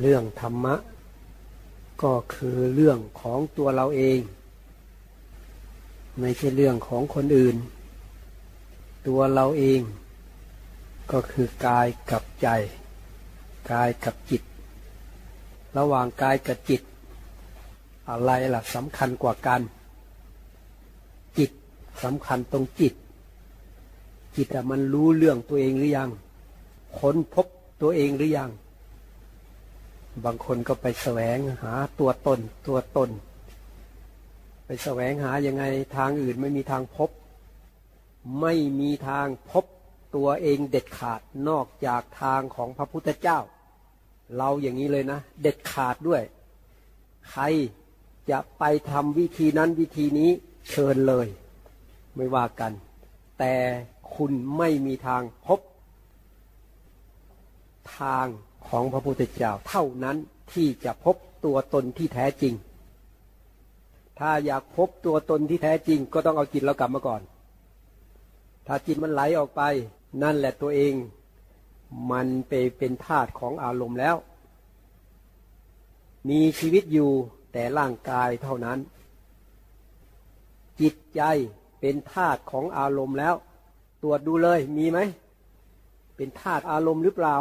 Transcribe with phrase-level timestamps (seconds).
[0.00, 0.74] เรื่องธรรมะ
[2.02, 4.20] ก็คือเรื่องของตัวเราเอง
[6.18, 7.56] ไม่ใช่เรื่องของคนอื่น
[9.06, 9.80] ตัวเราเอง
[11.12, 12.48] ก็คือกายกับใจ
[13.70, 14.42] กายกับจิต
[15.78, 16.82] ระหว่างกายกับจิต
[18.10, 19.60] อะไรล่ะสำคัญกว่ากัน
[21.38, 21.50] จิต
[22.04, 22.94] สำคัญตรงจิต
[24.36, 26.10] จิตอะมันรู้เรื่องตัวเองหรือยัง
[26.98, 27.46] ค้นพบ
[27.82, 28.50] ตัวเองหรือยัง
[30.24, 33.10] บางคนก็ไปแสวงหาตัวตนตัวตน
[34.66, 35.64] ไปแสวงหายังไง
[35.96, 37.10] ทางอื่นไม่มีทางพบ
[38.40, 39.64] ไม่มีทางพบ
[40.16, 43.38] ตัวเองเด็ดขาดนอกจากทางของพระพุทธเจ้า
[44.36, 46.22] เราอย่างนี้เลยนะ เด็ดขาดด้วย
[47.30, 47.44] ใคร
[48.30, 50.30] จะไปทำวิธีนั้นวิธีนี้
[50.70, 51.26] เชิญเลย
[52.16, 52.72] ไม่ว่ากัน
[53.38, 53.54] แต่
[54.14, 55.60] คุณไม่มีทางพบ
[57.98, 58.26] ทาง
[58.70, 60.16] ของพระพุทธเจ้าเท่านั้น
[60.52, 62.54] ที่จะพบตัวตนที่แท้จริง
[64.18, 67.22] ถ้าอยากพบตัวตนที่แท้จริง ก็ต้องเอาจิตเรากลับมาก่อน
[68.66, 69.62] ถ้าจิตมันไหลออกไป
[70.22, 70.94] นั่นแหละตัวเอง
[72.10, 74.16] มันไปเป็นธาตุของอารมณ์แล้ว
[76.28, 77.10] มีชีวิตอยู่
[77.52, 78.78] แต่ร่างกายเท่านั้น
[80.80, 81.22] จิตใจ
[81.80, 83.34] เป็นธาตุของอารมณ์แล้ว
[84.02, 84.98] ตรวจดูเลยมีไหม
[86.16, 87.36] เป็นธาตุอารมณ์หรือเปล่า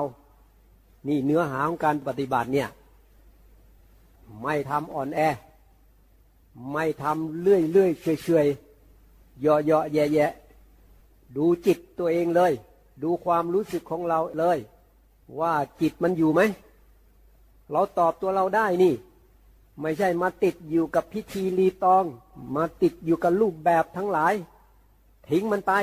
[1.08, 2.70] นี่เนื้อหาของการปฏิบัติเนี่ย
[4.42, 5.22] ไม่ทำอ่อนแอ
[6.72, 8.48] ไม่ทำเลื่อยเลื่อยเฉยเฉย
[9.42, 10.26] เยาะเยาะแย่แย่
[11.36, 12.54] ดูจิตตัวเองเลย
[13.04, 14.58] ดูความรู้สึกของเราเลย
[15.40, 16.42] ว่าจิตมันอยู่ไหม
[17.72, 18.94] เราตอบตัวเราได้นี่
[19.82, 22.06] ไม่ใช่มาติดอยู่กับพิธีรีตอง
[22.56, 24.34] มาติดอยู่กับรูปแบบทั้งหลาย
[25.28, 25.74] ทิ้งมันไป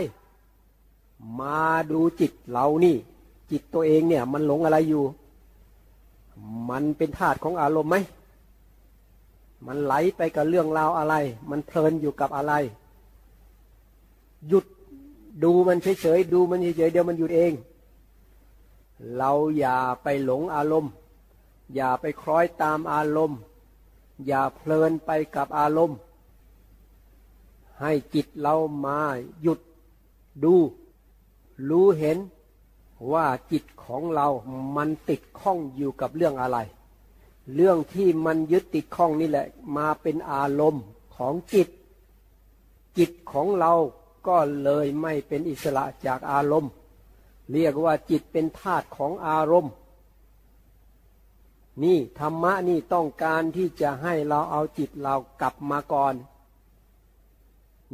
[1.41, 2.97] มาดูจิตเรานี่
[3.51, 5.05] จิตตัวเองเนี่ย มันหลงอะไรอยู่
[6.71, 7.97] มันเป็นธาตุของอารมณ์ไหม
[9.67, 11.15] มันไหลไปกับเรื่องราวอะไร
[11.51, 12.53] มันเพลินอยู่กับอะไร
[14.49, 14.65] หยุด
[15.43, 17.53] ดูมันเฉยๆดูมันเฉยๆเดี๋ยวมันหยุดเอง
[19.17, 20.93] เราอย่าไปหลงอารมณ์
[21.75, 23.39] อย่าไปคล้อยตามอารมณ์
[24.27, 25.99] อย่าเพลินไปกับอารมณ์
[27.81, 28.55] ให้จิตเรา
[28.85, 28.99] มา
[29.43, 29.61] หยุด
[30.45, 30.55] ดู
[31.69, 32.19] รู้เห็น
[33.13, 34.29] ว่าจิตของเรา
[34.77, 36.59] มันติดข้องอยู่กับเรื่องอะไร
[37.55, 39.47] เรื่องที่มันยึดติดข้องนี่แหละ
[39.77, 40.85] มาเป็นอารมณ์
[41.17, 41.69] ของจิต
[42.99, 43.73] จิตของเรา
[44.29, 46.73] ก็เลยไม่เป็นอิสระจากอารมณ์
[47.53, 49.73] เรียกว่าจิตเป็นธาตุของอารมณ์
[51.83, 56.15] นี่ธรรมะนี่ต้องการที่จะให้เราเอาจิตเรากลับมาก่อน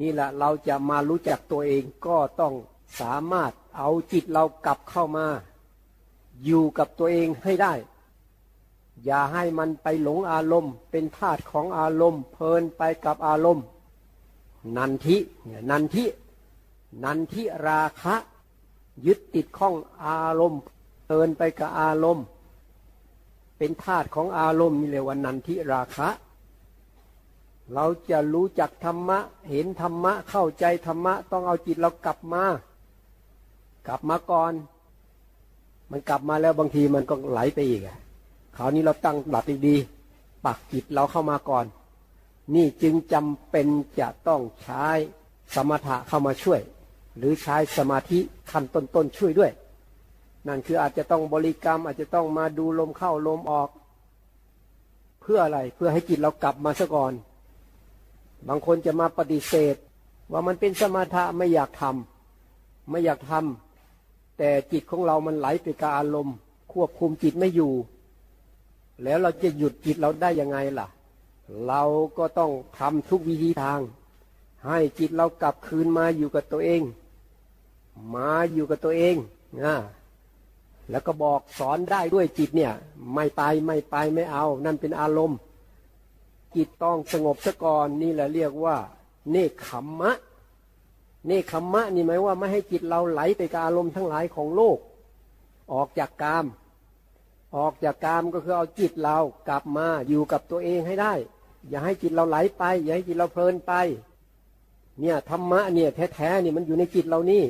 [0.01, 2.55] นี่แหละเราจะมารู้จักตัวเองก็ต้อง
[3.01, 5.27] สามารถ เอาจิตเรากลับเข้ามา
[6.45, 7.75] อยู่กับตัวเองให้ได้
[9.05, 13.65] อย่าให้มันไปหลงอารมณ์ เป็นธาตุของอารมณ์ เพลินไปกับอารมณ์
[14.77, 16.05] นันทิเนี่ยนันทิ
[17.05, 18.15] นันทิราคะ
[19.07, 19.75] ยึดติดข้อง
[20.05, 20.61] อารมณ์
[21.05, 22.25] เพลินไปกับอารมณ์
[23.59, 26.09] เป็นธาตุของอารมณ์นี่เรียว่านันทิราคะ
[27.75, 29.19] เราจะรู้จักธรรมะ
[29.51, 32.45] เห็นธรรมะ เข้าใจธรรมะ ต้องเอาจิตเรากลับมา
[33.87, 34.53] กลับมาก่อน
[35.91, 37.83] มันกลับมาแล้วบางทีมันก็ไหลไปอีก
[38.57, 41.65] คราวนี้เราตั้งหลักดีๆปักจิตเราเข้ามาก่อน
[42.55, 43.67] นี่จึงจำเป็น
[44.01, 44.85] จะต้องใช้
[45.55, 46.61] สมถะเข้ามาช่วย
[47.19, 48.19] หรือใช้สมาธิ
[48.51, 49.53] ขั้นต้นๆช่วยด้วย
[50.49, 53.69] นั่นคืออาจจะต้องบริกรรม อาจจะต้องมาดูลมเข้าลมออก
[55.21, 57.13] เพื่ออะไรเพื่อให้จิตเรากลับมาซะก่อน
[58.49, 59.77] บางคนจะมาปฏิเสธ
[60.33, 63.72] ว่ามันเป็นสมถะไม่อยากทำไม่อยากทำ
[64.45, 66.37] แต่จิตของเรามันไหลไปกับอารมณ์
[66.73, 67.73] ควบคุมจิตไม่อยู่
[69.03, 70.87] แล้วเราจะหยุดจิตเราได้ยังไงล่ะ
[71.67, 71.83] เรา
[72.19, 73.81] ก็ต้องทำทุกวิธีทาง
[74.67, 76.83] ให้จิตเรากลับคืนมาอยู่กับตัวเอง
[78.15, 79.17] มาอยู่กับตัวเอง
[79.65, 79.75] นะ
[80.91, 82.73] แล้วก็บอกสอนได้ด้วยจิตเนี่ย
[83.15, 85.39] ไม่ไปไม่ไปไม่เอา นั่นเป็นอารมณ์
[86.57, 88.77] จิตต้องสงบซะก่อนนี่แหละเรียกว่า
[89.31, 90.13] เนคขมมะ
[91.27, 94.79] เนคขมมะนี่หมายว่าไม่ให้จิตเราไหลไปกับอารมณ์ทั้งหลายของโลก
[95.73, 96.47] ออกจากกาม
[97.57, 99.17] ออกจากกามก็คือเอาจิตเรา
[99.49, 101.13] กลับมาอยู่กับตัวเองให้ได้
[101.69, 103.73] อย่าให้จิตเราไหลไป อย่าให้จิตเราเพลินไป
[105.01, 107.45] เนี่ยธรรมะเนี่ยแท้ๆนี่มันอยู่ในจิตเรานี่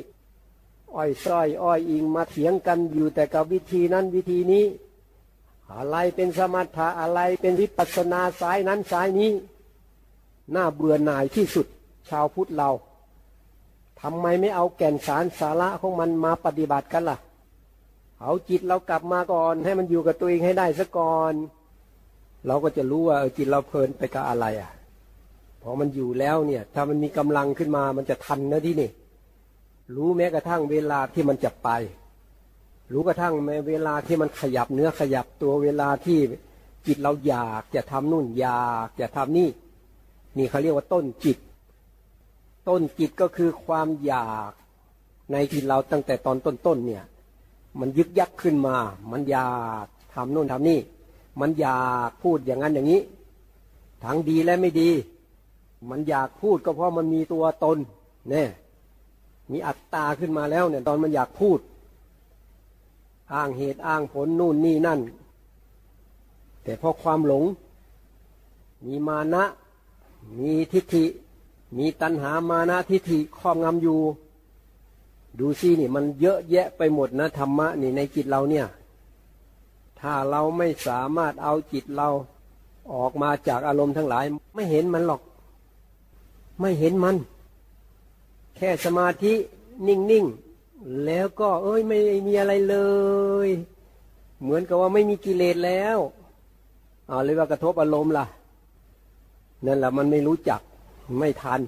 [0.95, 4.65] อ้อยส้อยอ้อยอิงมาเถียงกันอยู่แต่กับวิธีนั้นวิธีนี้
[5.73, 9.31] อะไรเป็นสมถะอะไรเป็นวิปัสสนาสายนั้นสายนี้
[10.55, 11.67] น่าเบื่อหน่ายที่สุด
[12.09, 12.69] ชาวพุทธเรา
[14.01, 17.17] ทำไมไม่เอาแก่นสารสาระของมันมาปฏิบัติกันล่ะ
[18.21, 21.33] เอาจิตเรากลับมาก่อนให้มันอยู่กับตัวเองให้ได้ซะก่อน
[22.47, 24.71] เราก็จะรู้ว่าจิตเราเพลินไปกับอะไรอะ
[25.61, 28.89] พอมันอยู่แล้วเนี่ย ถ้ามันมีกำลังขึ้นมามันจะทันนะที่นี่
[29.95, 31.69] รู้แม้กระทั่งเวลาที่มันจะไป
[32.91, 36.19] รู้กระทั่งแม้เวลาที่มันขยับเนื้อขยับตัวเวลาที่
[36.87, 39.49] จิตเราอยากจะทำนู่นอยากจะทำนี่
[40.37, 41.37] นี่เขาเรียกว่าต้นจิต
[42.67, 44.51] ต้นจิตก็คือความอยาก
[45.31, 47.03] ในที่เราตั้งแต่ตอนต้นๆเนี่ย
[47.79, 48.75] มันยึกยักขึ้นมา
[49.11, 49.51] มันอยา
[49.83, 50.79] กทำนู่นทำนี่
[51.39, 53.01] มันอยากพูดอย่างนั้นอย่างนี้
[54.03, 54.89] ทั้งดีและไม่ดี
[55.89, 57.77] มันอยากพูดก็เพราะมันมีตัวตน
[58.29, 58.49] เนี่ย
[59.51, 61.59] มีอัตตาขึ้นมาแล้วเนี่ยตอนมันอยากพูด
[63.33, 64.99] อ้างเหตุอ้างผลนู่นนี่นั่น
[66.63, 67.43] แต่เพราะความหลง
[68.85, 69.43] มีมานะ
[70.37, 71.05] มีทิฏฐิ
[71.77, 73.99] มีตัณหามานะทิฏฐิครอบงำอยู่
[75.39, 78.65] ดูซินี่มันเยอะแยะไปหมดนะธรรมะนี่ในจิตเราเนี่ย
[79.99, 82.09] ถ้าเราไม่สามารถเอาจิตเรา
[82.93, 84.25] ออกมาจากอารมณ์ทั้งหลาย
[84.55, 85.21] ไม่เห็นมันหรอก
[86.59, 87.15] ไม่เห็นมัน
[88.55, 89.33] แค่สมาธิ
[89.87, 91.97] นิ่งๆ แล้วก็ เอ้ยไม่
[92.27, 92.75] มีอะไรเล
[93.47, 93.49] ย
[94.41, 95.97] เหมือนกับว่าไม่มีกิเลสแล้ว
[97.07, 98.25] เอาเลยว่ากระทบอารมณ์ล่ะ
[99.65, 100.61] นั่นแหละมันไม่รู้จัก
[101.17, 101.61] ไม่ทัน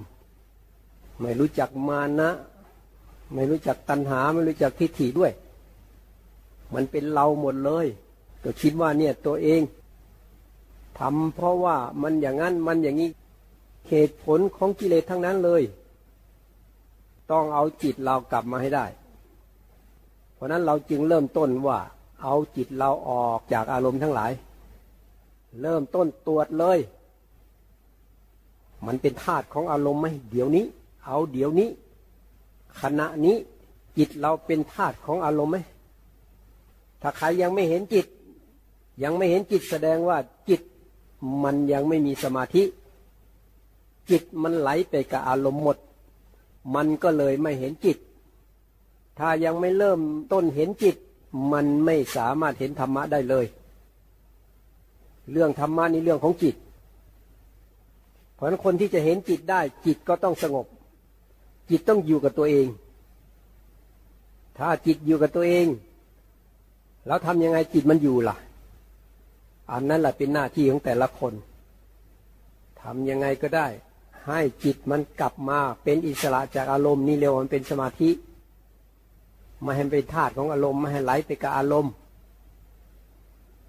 [1.20, 2.30] ไม่รู้จักมานะ
[3.34, 5.32] ไม่รู้จักตัณหา ไม่รู้จักทิฏฐิด้วย
[6.74, 7.86] มันเป็นเราหมดเลย
[8.44, 9.62] ก็คิดว่าเนี่ยตัวเอง
[10.98, 13.10] ทำเพราะว่ามันอย่างนั้นมันอย่างนี้
[13.88, 15.62] เหตุผลของกิเลสทั้งนั้นเลย
[17.30, 18.86] ต้องเอาจิตเรากลับมาให้ได้
[20.34, 21.78] เพราะนั้นเราจึงเริ่มต้นว่า
[22.22, 24.32] เอาจิตเราออกจากอารมณ์ทั้งหลาย
[25.62, 26.78] เริ่มต้นตรวจเลย
[28.86, 30.64] มันเป็นธาตุของอารมณ์ไหมเดี๋ยวนี้
[31.06, 31.68] เอาเดี๋ยวนี้
[32.80, 33.36] ขณะนี้
[33.98, 35.58] จิตเราเป็นธาตุของอารมณ์ไหม
[37.02, 38.06] ถ้าใครยังไม่เห็นจิต
[39.02, 40.18] ยังไม่เห็นจิตแสดงว่า
[40.48, 40.60] จิต
[41.44, 42.62] มันยังไม่มีสมาธิ
[44.10, 45.76] จิตมันไหลไปกับอารมณ์หมด
[46.74, 47.98] มันก็เลยไม่เห็นจิต
[49.18, 50.00] ถ้ายังไม่เริ่ม
[50.32, 50.96] ต้นเห็นจิต
[51.52, 53.46] มันไม่สามารถเห็นธรรมะได้เลย
[55.32, 56.54] เรื่องธรรมะนี่เรื่องของจิต
[58.36, 60.66] เพราะฉะนั้นคนที่จะเห็นจิตได้ จิตก็ต้องสงบ
[61.70, 62.66] จิตต้องอยู่กับตัวเอง
[64.58, 65.66] ถ้าจิตอยู่กับตัวเอง
[67.06, 68.36] แล้วทำยังไงจิตมันอยู่ล่ะ
[69.72, 71.32] อันนั้นแหละเป็นหน้าที่ของแต่ละคน
[72.80, 73.66] ทำยังไงก็ได้
[74.26, 78.10] ให้จิตมันกลับมาเป็นอิสระจากอารมณ์นี่เรียกว่ามันเป็นสมาธิ
[79.64, 81.92] มาให้เป็นธาตุของอารมณ์มาให้ไหลไปกับอารมณ์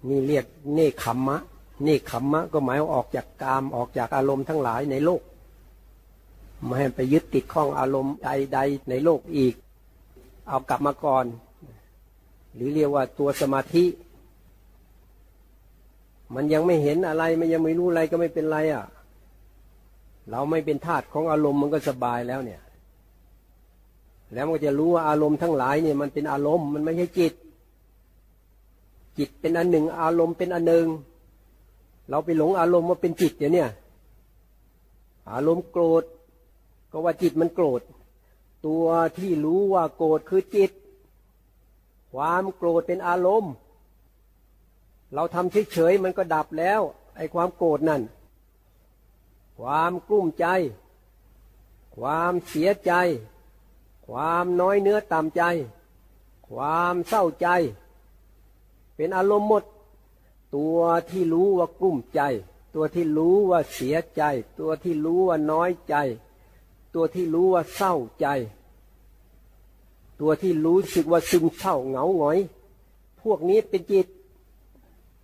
[0.08, 1.38] นี่เรียกเนคขมมะ
[1.86, 5.22] นคขมมะก็หมายออกจากกามออกจากอารมณ์ทั้งหลายในโลก
[6.64, 9.54] ไม่ให้ไปยึดติดข้องอารมณ์ใดๆในโลกอีก
[10.48, 11.24] เอากลับมาก่อน
[12.54, 13.84] หรือเรียกว่าตัวสมาธิ
[16.34, 18.84] มันยังไม่เห็นอะไรมันยังไม่รู้อะไรก็ไม่เป็นไรอะ
[20.30, 22.60] เราไม่เป็นทาสของอารมณ์มันก็สบายแล้วเนี่ย
[24.32, 27.32] แล้วมันก็จะรู้ว่าอารมณ์ทั้งหลายเนี่ยมันเป็นอารมณ์มันไม่ใช่จิต
[29.18, 30.86] จิตเป็นอันหนึ่ง อารมณ์เป็นอันหนึ่ง
[32.10, 33.70] เราไปหลงอารมณ์ว่าเป็นจิตเนี่ย
[35.32, 36.02] อารมณ์โกรธ
[36.90, 37.80] ก็ว่าจิตมันโกรธ
[38.66, 38.86] ตัว
[39.18, 40.70] ที่รู้ว่าโกรธคือจิต
[42.12, 43.52] ความโกรธเป็นอารมณ์
[45.14, 46.80] เราทำเฉยๆมันก็ดับแล้ว
[47.16, 48.02] ไอ้ความโกรธนั่น
[49.58, 50.46] ความกลุ้มใจ
[51.96, 52.92] ความเสียใจ
[54.08, 55.42] ความน้อยเนื้อต่ำใจ
[56.48, 57.48] ความเศร้าใจ
[58.96, 59.64] เป็นอารมณ์หมด
[60.56, 60.78] ตัว
[61.10, 62.20] ที่รู้ว่ากลุ้มใจ
[62.74, 64.22] ตัวที่รู้ว่าเสียใจ
[64.58, 65.94] ตัวที่รู้ว่าน้อยใจ
[66.94, 68.26] ตัวที่รู้ว่าเศร้าใจ
[70.20, 72.38] ตัวที่รู้สึกว่าซึมเศร้าเหงาหงอย
[73.22, 74.06] พวกนี้เป็นจิต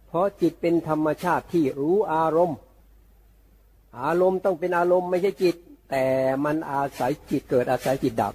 [0.07, 2.59] เพราะจิตเป็นธรรมชาติที่รู้อารมณ์
[4.01, 5.57] อารมณ์ต้องเป็นอารมณ์ไม่ใช่จิต
[5.91, 6.05] แต่
[6.45, 8.35] มันอาศัยจิตเกิดอาศัยจิตดับ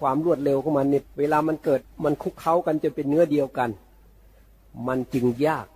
[0.00, 3.70] ความรวดเร็วของมันเนี่ยเวลามันเกิดมันคุกเข้ากันจนเป็นเนื้อเดียวกัน
[4.86, 5.66] มันจึงยาก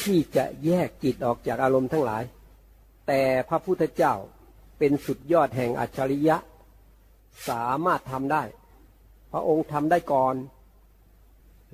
[0.00, 2.24] ที่จะแยกจิตออกจากอารมณ์ทั้งหลาย
[3.06, 4.14] แต่พระพุทธเจ้า
[4.78, 6.36] เป็นสุดยอดแห่งอัจฉริยะ
[7.48, 8.42] สามารถทำได้
[9.32, 10.34] พระองค์ทำได้ก่อน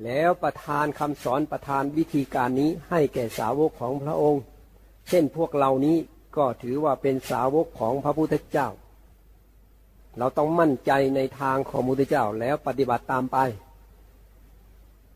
[0.05, 4.43] แล้วประทานคำสอนประทานวิธีการนี้ให้แก่สาวกของพระองค์
[5.09, 5.97] เช่นพวกเรานี้
[6.37, 8.69] ก็ถือว่าเป็นสาวกของพระพุทธเจ้า
[10.19, 13.39] เราต้องมั่นใจในทางของพระพุทธเจ้าแล้วปฏิบัติตามไป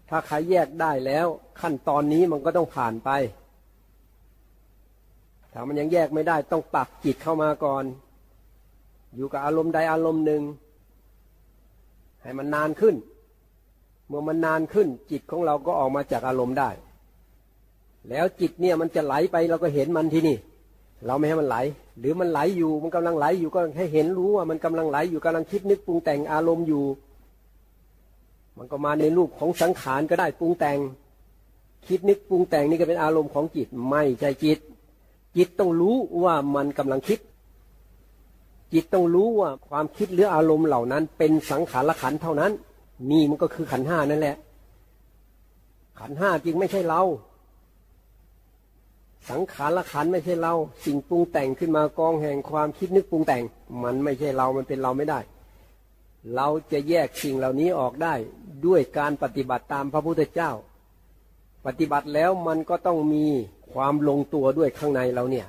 [0.08, 1.26] ถ้าใครแยกได้แล้ว
[1.60, 3.10] ขั้นตอนนี้มันก็ต้องผ่านไป
[5.52, 7.84] ถ้ามันยังแยกไม่ได้ต้องปักจิตเข้ามาก่อน
[9.14, 10.42] อยู่กับอารมณ์ใดอารมณ์หนึ่ง
[12.22, 12.96] ให้มันนานขึ้น
[14.06, 16.70] เมื่อมันนานขึ้น จิตของเราก็ออกมาจากอารมณ์ได้
[18.08, 20.36] แล้วจิตเนี่ยมันจะไหลไปเราก็เห็นมันที่นี่
[21.06, 21.56] เราไม่ให้มันไหล
[21.98, 26.84] หรือมันไหลอยู่มันกำลังไหลอยู่ก็ให้เห็นรู้ว่ามันกำลังไหลอยู่กำลังคิดนึกปรุงแต่งอารมณ์อยู่
[28.58, 30.78] มันก็มาในรูปของสังขารก็ได้ปรุงแต่ง
[31.86, 34.58] คิดนึกปรุงแต่งนี่ก็เป็นอารมณ์ของจิตไม่ใช่จิต
[35.36, 37.18] จิตต้องรู้ว่ามันกำลังคิด
[38.72, 42.52] จิตต้องรู้ว่าความคิดหรืออารมณ์เหล่านั้น เป็นสังขารขันเท่านั้น
[43.10, 44.36] นี่มันก็คือขันห้านั่นแหละ
[45.98, 47.02] ขันห้าจริงไม่ใช่เรา
[49.30, 53.42] สังขารละขันไม่ใช่เรา สิ่งปรุงแต่งขึ้นมากองแห่งความคิดนึกปรุงแต่ง
[53.82, 55.18] มันไม่ใช่เรามันเป็นเราไม่ได้
[56.34, 58.14] เราจะแยกสิ่งเหล่านี้ออกได้
[58.66, 60.50] ด้วยการปฏิบัติตามพระพุทธเจ้า
[61.66, 63.26] ปฏิบัติแล้วมันก็ต้องมี
[63.72, 65.46] ความลงตัวด้วยข้างในเราเนี่ย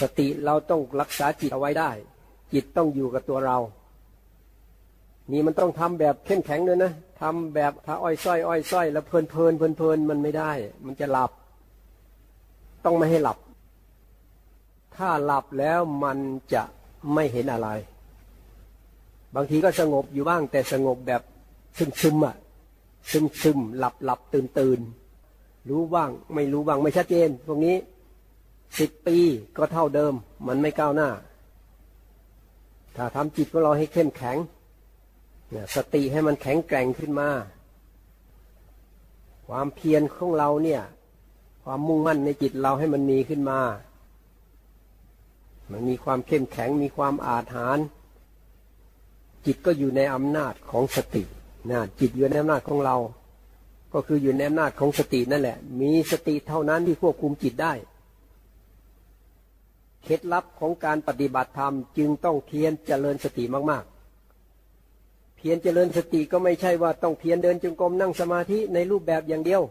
[0.00, 1.90] สติเราต้องรักษาจิตเอาไว้ได้
[2.52, 3.58] จิตต้องอยู่กับตัวเรา
[5.32, 10.52] นี่มันต้องทำแบบเข้มแข็งเลยนะทำแบบถ้าอ้อยส้อยอ้อยส้อยแล้วเพลินเพลินเพลินเพลินมันไม่ได้
[10.86, 11.30] มันจะหลับ
[12.84, 13.38] ต้องไม่ให้หลับ
[14.96, 16.18] ถ้าหลับแล้วมัน
[16.54, 16.62] จะ
[17.14, 17.68] ไม่เห็นอะไร
[19.34, 21.22] บางทีก็สงบอยู่บ้าง แต่สงบแบบ
[21.78, 22.36] ซึมซึมอะ
[23.10, 24.80] ซึมซึมหลับหลับตื่นตื่น
[25.68, 27.76] รู้บ้างไม่รู้บ้างไม่ชัดเจนพวกนี้
[28.78, 29.18] สิบปี
[29.56, 30.14] ก็เท่าเดิม
[30.46, 31.10] มันไม่ก้าวหน้า
[32.96, 34.36] ถ้าทำจิตของเราให้เข้มแข็ง
[35.74, 37.28] สติให้มันแข็งแกร่งขึ้นมา
[39.48, 40.82] ความเพียรของเราเนี่ย
[41.64, 43.60] ความมุ่งมั่นในจิตเราให้มันมีขึ้นมา
[45.72, 47.84] มันมีความเข้มแข็งมีความอาถรรพ์
[49.50, 51.22] จิตก็อยู่ในอำนาจของสติ
[51.70, 52.96] นะจิตอยู่ในอำนาจของเรา
[53.92, 57.72] ก็คืออยู่ในอำนาจของสตินั่นแหละ มีสติเท่านั้นที่ควบคุมจิตได้
[60.02, 63.84] เคล็ดลับของการปฏิบัติธรรมจึงต้องเพียรเจริญสติมาก
[64.60, 69.62] ๆ เพียรเจริญสติก็ไม่ใช่ว่าต้องเพียรเดินจงกรมนั่งสมาธิในรูปแบบอย่างเดียว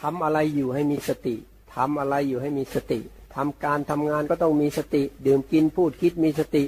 [0.00, 1.34] ทำอะไรอยู่ให้มีสติ
[1.74, 3.00] ทำอะไรอยู่ให้มีสติ
[3.34, 6.64] ทำการทำงานก็ต้องมีสติ ดื่มกินพูดคิดมีสติ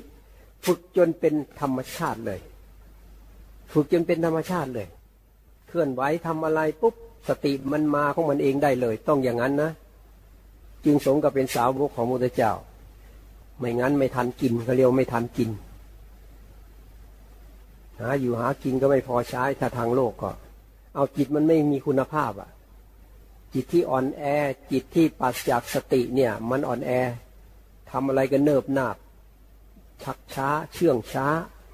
[0.67, 2.41] ฝึกจนเป็นธรรมชาติเลย
[3.73, 4.89] ฝึกจนเป็นธรรมชาติเลย
[5.69, 6.95] เคลื่อนไหวทำอะไรปุ๊บ
[7.29, 9.71] สติมันมาของมันเองได้เลย ต้องอย่างนั้นนะ
[10.85, 12.53] จึงสงกับเป็นสาวกของมุตเจ้า
[13.59, 15.51] ไม่งั้นไม่ทันกินเขาเรียกไม่ทันกิน
[18.01, 20.31] หาอยู่หากินก็ไม่พอใช้ถ้าทางโลกก็
[20.95, 22.51] เอาจิตมันไม่มีคุณภาพอะ
[23.55, 24.25] จิตที่อ่อนแอ
[24.73, 26.91] จิตที่ปัสจากสติเนี่ย มันอ่อนแอ
[27.91, 28.97] ทำอะไรก็เนิบนาบ
[30.05, 31.27] ชักช้า เชื่องช้า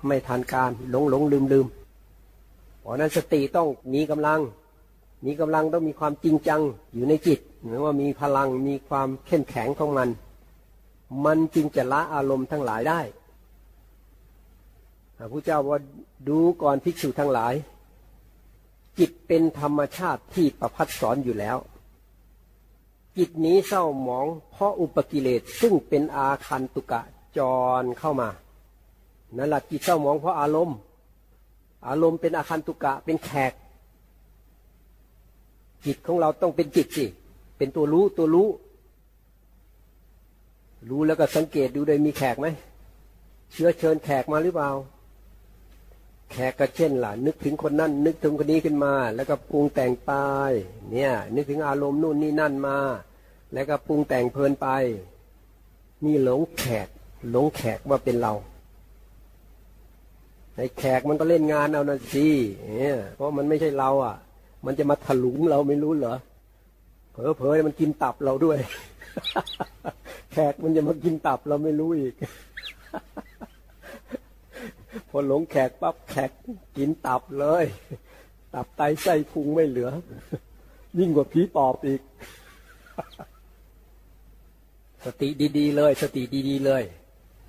[0.06, 1.66] ไม่ทันการหลงหลงลืมลืม
[2.80, 4.40] เพราะนั้นสติต้องมีกำลัง
[5.24, 6.60] มีกำลังต้องมีความจริงจัง
[6.94, 10.08] อยู่ในจิตหรือว่ามีพลังมีความเข้มแข็งของมัน
[11.24, 13.00] มันจึงจะละอารมณ์ทั้งหลายได้
[15.16, 15.80] พระพุทธเจ้าว่า
[16.28, 17.54] ดูก่อนภิกษุทั้งหลาย
[18.98, 21.56] จิตเป็นธรรมชาติที่ประพัดสอนอยู่แล้ว
[23.16, 27.02] จิตนี้เศร้าหมองเพราะอุปกิเลสซึ่งเป็นอาคันตุกะ
[27.36, 27.38] จ
[27.82, 28.28] รเข้ามา
[29.36, 30.76] นั่นแหละจิตเศร้าหมองเพราะอารมณ์
[31.88, 33.52] อารมณ์เป็นอาคันตุกะเป็นแขก
[35.86, 37.06] จิตของเราต้องเป็นจิตสิ
[37.56, 38.48] เป็นตัวรู้ตัวรู้
[40.90, 42.46] รู้แล้วก็สังเกตดูได้มีแขกไหม
[43.52, 44.70] เชื้อเชิญแขกมาหรือเปล่า
[46.30, 50.12] แขกก็เช่นล่ะ นึกถึงคนนั่น นึกถึงคนนี้ขึ้นมา แล้วก็ปรุงแต่งไป
[50.90, 52.78] เนี่ย นึกถึงอารมณ์นู่นนี่นั่นมา
[53.52, 54.68] แล้วก็ปรุงแต่งเพลินไป
[56.04, 56.88] นี่หลงแขก
[57.30, 58.32] หลงแขกว่าเป็นเรา
[60.54, 62.26] ไอ้แขกมันก็เล่นงานเอานะสิ
[62.80, 64.16] เนี่ยเพราะมันไม่ใช่เรา อะ
[64.66, 66.16] มันจะมาถลุงเราไม่รู้เหรอ
[67.12, 68.58] เผลอเผลมันกินตับเราด้วย
[70.32, 72.14] แขกมันจะมากินตับเราไม่รู้อีก
[75.08, 76.30] พอหลงแขกปั๊บแขก
[76.76, 77.64] กินตับเลย
[78.54, 79.90] ตับไตไส้พุงไม่เหลือ
[80.98, 82.00] ยิ่งกว่าผีปอบอีก
[85.04, 86.82] สติดีๆเลย สติดีๆเลย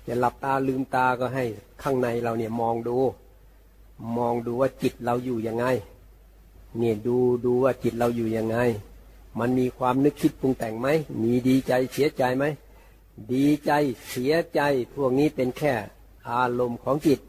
[0.06, 1.44] จะหลับตาลืมตาก็ให้
[1.82, 2.96] ข้างในเราเนี่ยมองดู
[4.16, 5.66] มองดูว่าจิตเราอยู่ยังไง
[6.78, 8.58] เนี่ยดูดูว่าจิตเราอยู่ยังไง
[9.38, 10.88] มันมีความนึกคิดปรุงแต่งไหม
[11.22, 12.44] มีดีใจเสียใจไหม
[13.32, 13.72] ดีใจ
[14.10, 14.60] เสียใจ
[14.94, 15.74] พวกนี้เป็นแค่
[16.28, 17.20] อารมณ์ของจิต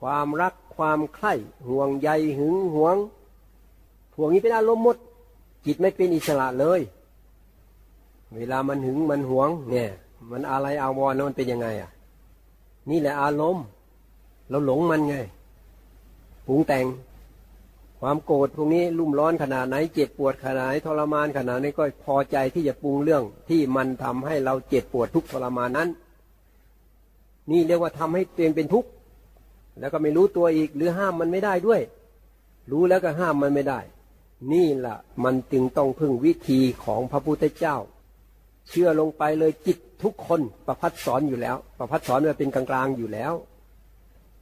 [0.00, 1.34] ความรักความใคร่
[1.68, 2.96] ห่วงใยหึงหวง
[4.14, 4.96] พวกนี้เป็นอารมณ์หมด
[5.66, 6.80] จิตไม่เป็นอิสระเลย
[8.34, 9.90] เวลามันหึงมันหวงเนี่ย
[10.30, 11.90] มันอะไรอาวรณ์มันเป็นยังไงอะ
[12.90, 13.64] นี่แหละอารมณ์
[14.50, 15.16] เราหลงมันไง
[16.46, 16.86] ปรุงแต่ง
[18.00, 25.88] ความโกรธพวกนี้รุ่มร้อนขนาดไหนเจ็บปวดขนาดไหนทรมานขนาดไหนก็พอใจที่จะปรุงเรื่องที่มันทำให้เราเจ็บปวดทุกทรมานนั้น
[27.50, 28.88] นี่เรียกว่าทำให้ตัวเองเป็นทุกข์
[29.78, 31.80] แล้วก็ไม่รู้ตัวอีกหรือห้ามมันไม่ได้ด้วย
[32.70, 33.80] รู้แล้วก็ห้ามมันไม่ได้
[34.52, 37.76] นี่แหละมันจึงต้องพึ่งวิธีของพระพุทธเจ้า
[38.68, 43.32] เชื่อลงไปเลยจิตทุกคนประพัดสอนอยู่แล้ว ประพัดสอนว่าเป็นกลางๆอยู่แล้ว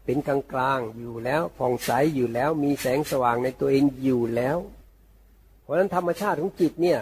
[0.04, 0.38] เป็นกลา
[0.76, 4.56] งๆอยู่แล้วผ่องใสอยู่แล้ว มีแสงสว่างในตัวเองอยู่แล้ว
[5.62, 7.00] เพราะฉะนั้นธรรมชาติของจิตเนี่ย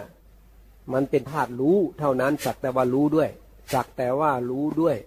[0.93, 3.29] มันเป็นธาตุรู้เท่านั้นสักแต่ว่ารู้ด้วย
[3.73, 4.97] สักแต่ว่ารู้ด้วย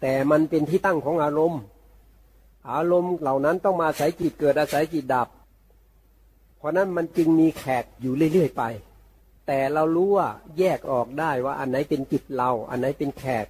[0.00, 1.60] แต่มันเป็นที่ตั้งของอารมณ์
[2.72, 5.28] อารมณ์เหล่านั้นต้องมาอาศัยจิตเกิดอาศัยจิตดับ
[6.56, 8.62] เพราะนั้นมันจึงมีแขกอยู่เรื่อยๆไป
[9.46, 13.46] แต่เรารู้ว่าแยกออกได้ว่าอันไหนเป็นจิตเรา อันไหนเป็นแขก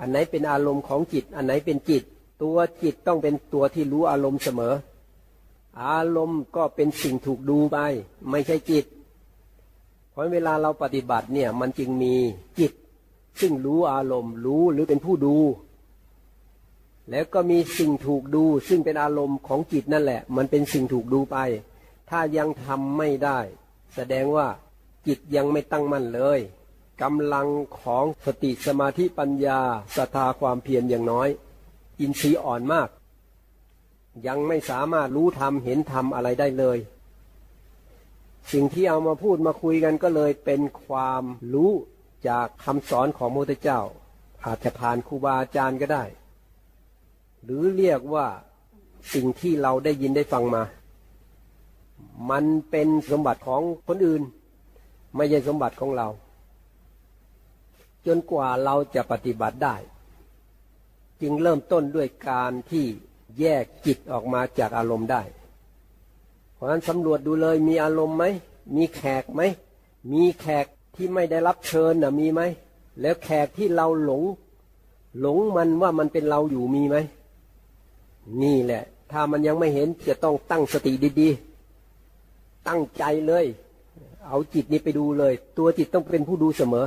[0.00, 2.02] อันไหนเป็นอารมณ์ของจิต อันไหนเป็นจิต
[2.42, 4.74] ตัวจิตต้องเป็นตัวที่รู้อารมณ์เสมอ
[5.84, 7.78] อารมณ์ก็เป็นสิ่งถูกดูไป
[8.30, 8.84] ไม่ใช่จิต
[10.10, 12.14] เพราะเวลาเราปฏิบัติเนี่ยมันจึงมี
[12.58, 12.72] จิต
[13.40, 15.36] ซึ่งรู้อารมณ์รู้หรือเป็นผู้ดู
[17.10, 21.36] แล้วก็มีสิ่งถูกดู ซึ่งเป็นอารมณ์ของจิตนั่นแหละ มันเป็นสิ่งถูกดูไป
[22.10, 23.38] ถ้ายังทำไม่ได้
[23.94, 24.48] แสดงว่า
[25.06, 26.40] จิตยังไม่ตั้งมั่นเลย
[27.02, 27.48] กำลัง
[27.80, 29.60] ของสติสมาธิปัญญา
[29.96, 31.28] ศรัทธาความเพียรอย่างน้อย
[32.00, 32.88] อินทรีย์อ่อนมาก
[34.26, 36.78] ยังไม่สามารถรู้ธรรมเห็นธรรมอะไรได้เลย
[38.52, 41.22] สิ่งที่เอามาพูดมาคุยกันก็เลยเป็นความ
[41.54, 41.72] รู้
[42.28, 43.80] จากคำสอนของพระพุทธเจ้า
[44.44, 46.04] อาจจะผ่านครูบาอาจารย์ก็ได้
[47.44, 48.26] หรือเรียกว่า
[49.14, 50.62] สิ่งที่เราได้ยินได้ฟังมา
[52.30, 54.22] มันเป็นสมบัติของคนอื่น
[55.16, 56.08] ไม่ใช่สมบัติของเรา
[58.06, 59.76] จนกว่าเราจะปฏิบัติได้
[61.20, 62.84] จึงเริ่มต้นด้วยการที่
[63.38, 65.22] แยกจิตออกมาจากอารมณ์ได้
[66.54, 68.24] เพราะฉะนั้นสำรวจดูเลยมีอารมณ์ไหม
[68.76, 69.42] มีแขกไหม
[70.12, 70.66] มีแขก
[70.96, 72.40] ที่ไม่ได้รับเชิญนะมีไหม
[73.00, 74.22] แล้วแขกที่เราหลง
[75.20, 76.96] หลงมันว่ามันเป็นเราอยู่มีไหม
[78.42, 78.82] นี่แหละ
[79.12, 81.49] ถ้ามันยังไม่เห็นจะต้องตั้งสติดีๆ
[82.68, 83.46] ตั้งใจเลย
[84.28, 86.86] เอาจิตนี้ไปดูเลย ตัวจิตต้องเป็นผู้ดูเสมอ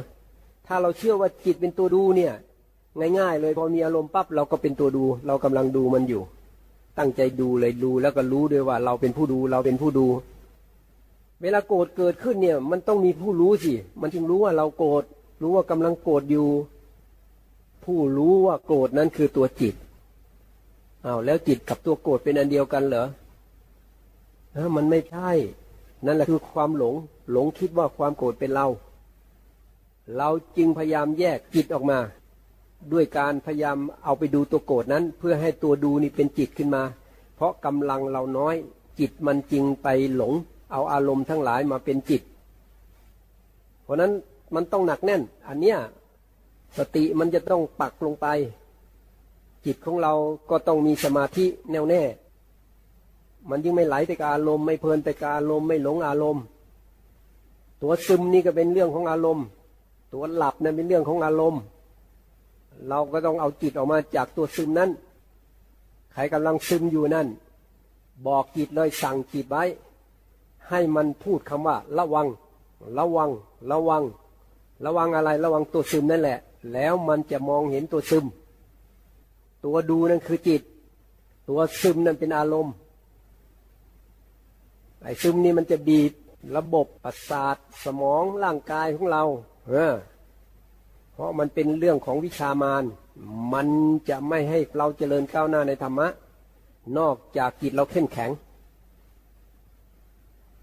[0.68, 2.34] ถ้าเราเชื่อว่าจิตเป็นตัวดูเนี่ย
[3.20, 6.22] ง่ายๆ เลยพอมีอารมณ์ปั๊บเราก็เป็นตัวดู เรากำลังดูมันอยู่
[6.98, 10.08] ตั้งใจดูเลยดูแล้วก็รู้ด้วยว่า เราเป็นผู้ดูเราเป็นผู้ดู
[11.42, 15.04] เวลาโกรธเกิดขึ้นเนี่ย มันต้องมีผู้รู้สิมันจึงรู้ว่าเราโกรธ
[15.42, 16.48] รู้ว่ากำลังโกรธอยู่
[17.86, 19.76] ผู้รู้ว่าโกรธนั้นคือตัวจิต
[21.06, 23.06] อ้าวแล้วจิตกับตัวโกรธเป็นอันเดียวกันเหรอ
[24.76, 25.32] มันไม่ใช่
[26.06, 26.96] นั่นแหละคือความหลง
[27.32, 28.68] หลงคิดว่าความโกรธเป็นเรา
[30.18, 32.00] เราจึงพยายามแยกจิตออกมา
[32.94, 36.84] ด้วยการพยายามเอาไปดูตัวโกรธนั้น เพื่อให้ตัวดูนี่เป็นจิตขึ้นมา
[37.36, 38.56] เพราะกำลังเราน้อย
[39.00, 40.34] จิตมันจริงไปหลง
[40.72, 42.22] เอาอารมณ์ทั้งหลายมาเป็นจิต
[43.84, 44.12] เพราะนั้น
[44.56, 45.78] มันต้องหนักแน่น อันเนี้ย
[46.78, 48.28] สติมันจะต้องปักลงไป
[49.66, 50.14] จิตของเรา
[50.50, 52.02] ก็ต้องมีสมาธิแน่วแน่
[53.50, 56.44] มันยิ่งไม่ไหลไปกับอารมณ์ไม่เพลินไปกับอารมณ์ไม่หลงอารมณ์
[57.82, 59.46] ตัวซึมนี่ก็เป็นเรื่องของอารมณ์
[60.14, 61.62] ตัวหลับนั่นเป็นเรื่องของอารมณ์
[62.88, 64.90] เราก็ต้องเอาจิตออกมาจากตัวซึมนั้น
[66.14, 67.28] ใครกำลังซึมอยู่นั่น
[68.28, 69.64] บอกจิตเลยสั่งจิตไว้
[70.70, 72.28] ให้มันพูดคำว่า ระวัง
[72.98, 73.30] ระวัง
[73.72, 74.04] ระวัง
[74.86, 76.40] ระวังอะไรระวังตัวซึมนั่นแหละ
[76.74, 78.26] แล้วมันจะมองเห็นตัวซึม
[79.66, 80.62] ตัวดูนั่นคือจิต
[81.50, 82.74] ตัวซึมนั่นเป็นอารมณ์
[85.04, 86.14] ไอ้ซึมนี่มันจะบีบ
[86.56, 89.24] ระบบประสาทสมองร่างกายของเรา
[89.70, 89.96] เออ
[91.14, 92.84] เพราะมันเป็นเรื่องของวิชามาน
[93.54, 93.68] มัน
[94.10, 96.08] จะไม่ให้เราเจริญก้าวหน้าในธรรมะ
[96.98, 98.32] นอกจากจิตเราเข้มแข็ง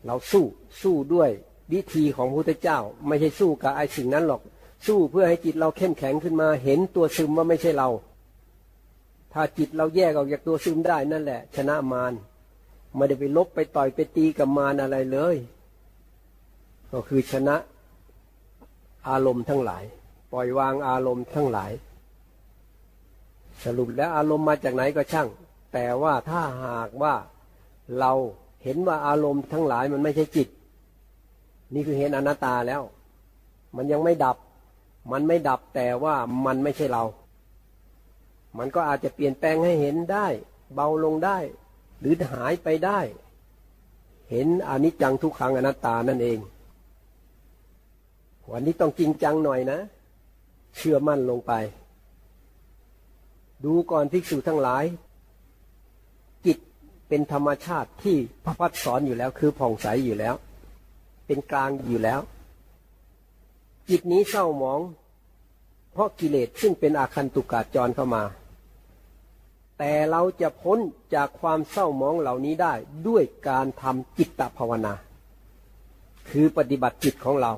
[0.07, 0.44] เราสู้
[0.83, 1.31] สู้ด้วย
[1.72, 4.40] วิธีของพระพุทธเจ้า ไม่ใช่สู้กับไอ้สิ่งนั้นหรอก
[4.87, 7.88] สู้เพื่อให้จิตเราเข้มแข็งขึ้นมา เห็นตัวซึมว่าไม่ใช่เรา
[9.33, 12.12] ถ้าจิตเราแยกออกจากตัวซึมได้นั่นแหละ ชนะมาร
[12.96, 15.37] ไม่ได้ไปลบไปต่อยไปตีกับมารอะไรเลย
[16.92, 17.57] ก็คือชนะ
[19.09, 19.85] อารมณ์ทั้งหลาย
[20.33, 21.72] ปล่อยวางอารมณ์ทั้งหลาย
[23.64, 25.29] สรุปแล้วอารมณ์มาจากไหนก็ช่าง
[25.72, 27.14] แต่ว่าถ้าหากว่า
[27.98, 28.12] เรา
[28.64, 30.48] เห็นว่าอารมณ์ทั้งหลายมันไม่ใช่จิต
[31.74, 32.83] นี่คือเห็นอนัตตาแล้ว
[33.76, 34.37] มันยังไม่ดับ
[35.12, 36.14] มันไม่ดับแต่ว่า
[36.46, 37.05] มันไม่ใช่เรา
[38.59, 40.26] มันก็อาจจะเปลี่ยนแปลงให้เห็นได้
[40.74, 41.38] เบาลงได้
[42.00, 43.00] หรือหายไปได้
[44.30, 46.38] เห็นอนิจจังทุกขังอนัตตานั่นเอง
[48.50, 49.78] วันนี้ต้องจริงจังหน่อยนะ
[50.76, 51.52] เชื่อมั่นลงไป
[53.64, 54.84] ดูก่อนภิกษุทั้งหลาย
[56.46, 56.58] จิต
[57.08, 60.34] เป็นธรรมชาติที่พระพัฒสอนอยู่แล้ว คือผ่องใสอยู่แล้ว
[61.26, 62.20] เป็นกลางอยู่แล้ว
[63.88, 64.80] จิตนี้เศร้าหมอง
[65.92, 68.22] เพราะกิเลสซึ่งเป็นอาคันตุกาจรเข้ามา
[69.82, 70.78] แต่เราจะพ้น
[71.14, 72.74] จากความเศร้ามองเหล่านี้ได้
[73.08, 74.94] ด้วยการทำจิตตภาวนา
[76.30, 77.52] คือปฏิบัติจิตของเรา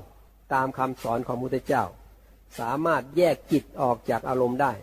[0.53, 1.83] ตามคำสอนของมุตเจ้า
[2.59, 4.73] สามารถแยกจิตออกจากอารมณ์ได้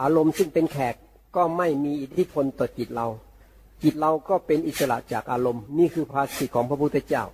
[0.00, 0.94] อารมณ์ซึ่งเป็นแขก
[1.36, 3.06] ก็ไม่มีอิทธิพลต่อจิตเรา
[3.82, 7.24] จิตเราก็เป็นอิสระจากอารมณ์ นี่คือภาษิตของพระพุทธเจ้า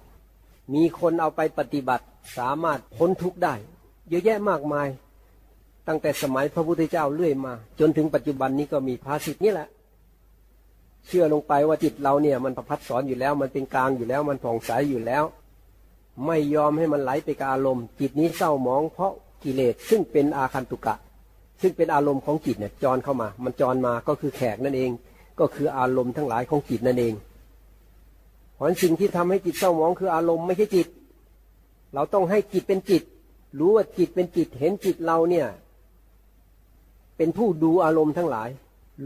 [0.75, 2.05] มีคนเอาไปปฏิบัติ
[2.39, 3.55] สามารถพ้นทุกข์ได้
[4.09, 4.89] เยอะแยะมากมาย
[5.89, 9.69] ตั้งแต่สมัยพระพุทธเจ้าเรื่อยมา จนถึงปัจจุบันนี้ก็มีภาษิตนี้แหละ
[11.07, 15.25] เชื่อลงไปว่าจิตเราเนี่ย มันประพัดสอนอยู่แล้ว มันเป็นกลางอยู่แล้ว มันผ่องใสอยู่แล้ว
[16.27, 20.95] ไม่ยอมให้มันไหลไปกับอารมณ์ จิตนี้เศร้าหมองเพราะกิเลสซึ่งเป็นอาคันตุกะ
[21.63, 24.91] ซึ่งเป็นอารมณ์ของจิตเนี่ยจรเข้ามา มันจรมาก็คือแขกนั่นเอง
[25.41, 27.15] ก็คืออารมณ์ทั้งหลายของจิตนั่นเอง
[28.55, 30.87] เพราะสิ่งที่ทำให้จิตเศร้าหมองคืออารมณ์ไม่ใช่จิต
[31.95, 33.03] เราต้องให้จิตเป็นจิต
[33.59, 35.47] รู้ว่าจิตเป็นจิตเห็นจิตเราเนี่ย
[37.17, 38.49] เป็นผู้ดูอารมณ์ทั้งหลาย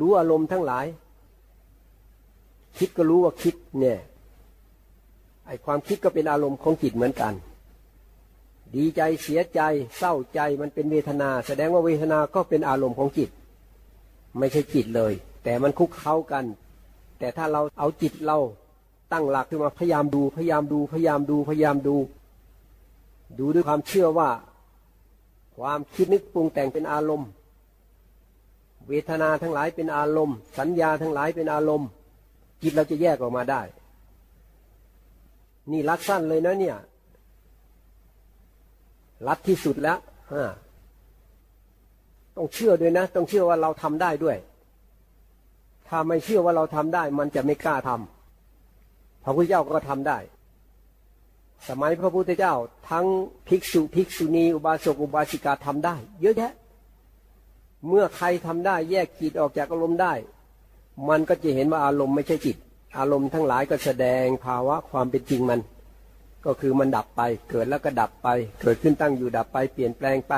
[0.00, 0.86] รู้อารมณ์ทั้งหลาย
[2.78, 3.98] คิดก็รู้ว่าคิดเนี่ย
[5.46, 7.34] ไอความคิดก็เป็นอารมณ์ของจิตเหมือนกัน
[8.76, 9.60] ดีใจเสียใจ
[9.98, 13.30] เศร้าใจมันเป็นเวทนา แสดงว่าเวทนาก็เป็นอารมณ์ของจิต
[14.38, 15.12] ไม่ใช่จิตเลย
[15.44, 16.44] แต่มันคุกเข้ากัน
[17.18, 18.38] แต่ถ้าเราเอาจิตเรา
[19.12, 21.96] ตั้งหลักขึ้นมาพยายามดูพยายามดูพยายามดูพยายามดู
[23.38, 24.30] ดูด้วยความเชื่อว่า
[25.56, 27.28] ความคิดนึกปรุงแต่งเป็นอารมณ์
[28.88, 31.88] เวทนาทั้งหลายเป็นอารมณ์ สัญญาทั้งหลายเป็นอารมณ์
[32.62, 33.62] จิตเราจะแยกออกมาได้
[35.70, 36.77] นี่รักสั้นเลยนะเนี่ย
[39.27, 39.98] รัดที่สุดแล้ว
[42.37, 44.37] ต้องเชื่อด้วยนะ ต้องเชื่อว่าเราทำได้ด้วย
[45.88, 50.18] ถ้าไม่เชื่อว่าเราทำได้ มันจะไม่กล้าทำพระพุทธเจ้าก็ทำได้
[51.68, 52.55] สมัยพระพุทธเจ้า
[52.90, 53.07] ทั้ง
[53.48, 56.53] ภิกษุภิกษุณีอุบาสกอุบาสิกาทำได้ เยอะแยะ
[57.86, 60.14] เมื่อใครทำได้แยกจิตออกจากอารมณ์ได้
[61.08, 62.56] มันก็จะเห็นว่าอารมณ์ไม่ใช่จิต
[62.98, 65.60] อารมณ์ทั้งหลายก็แสดงภาวะความเป็นจริงมัน
[66.44, 68.28] ก็คือมันดับไป เกิดแล้วก็ดับไป
[68.60, 70.34] เกิดขึ้นตั้งอยู่ดับไปเปลี่ยนแปลงไป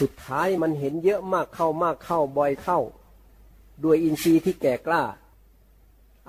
[0.00, 2.78] สุดท้ายมันเห็นเยอะมากเข้ามากเข้าบ่อยเข้า
[3.84, 5.02] ด้วยอินทรีย์ที่แก่กล้า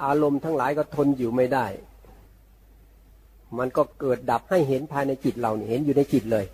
[0.04, 1.65] อารมณ์ทั้งหลายก็ทนอยู่ไม่ได้
[3.58, 6.45] มันก็เกิดดับให้เห็นภายในจิตเราเนี่เห็นอยู่ในจิตเลย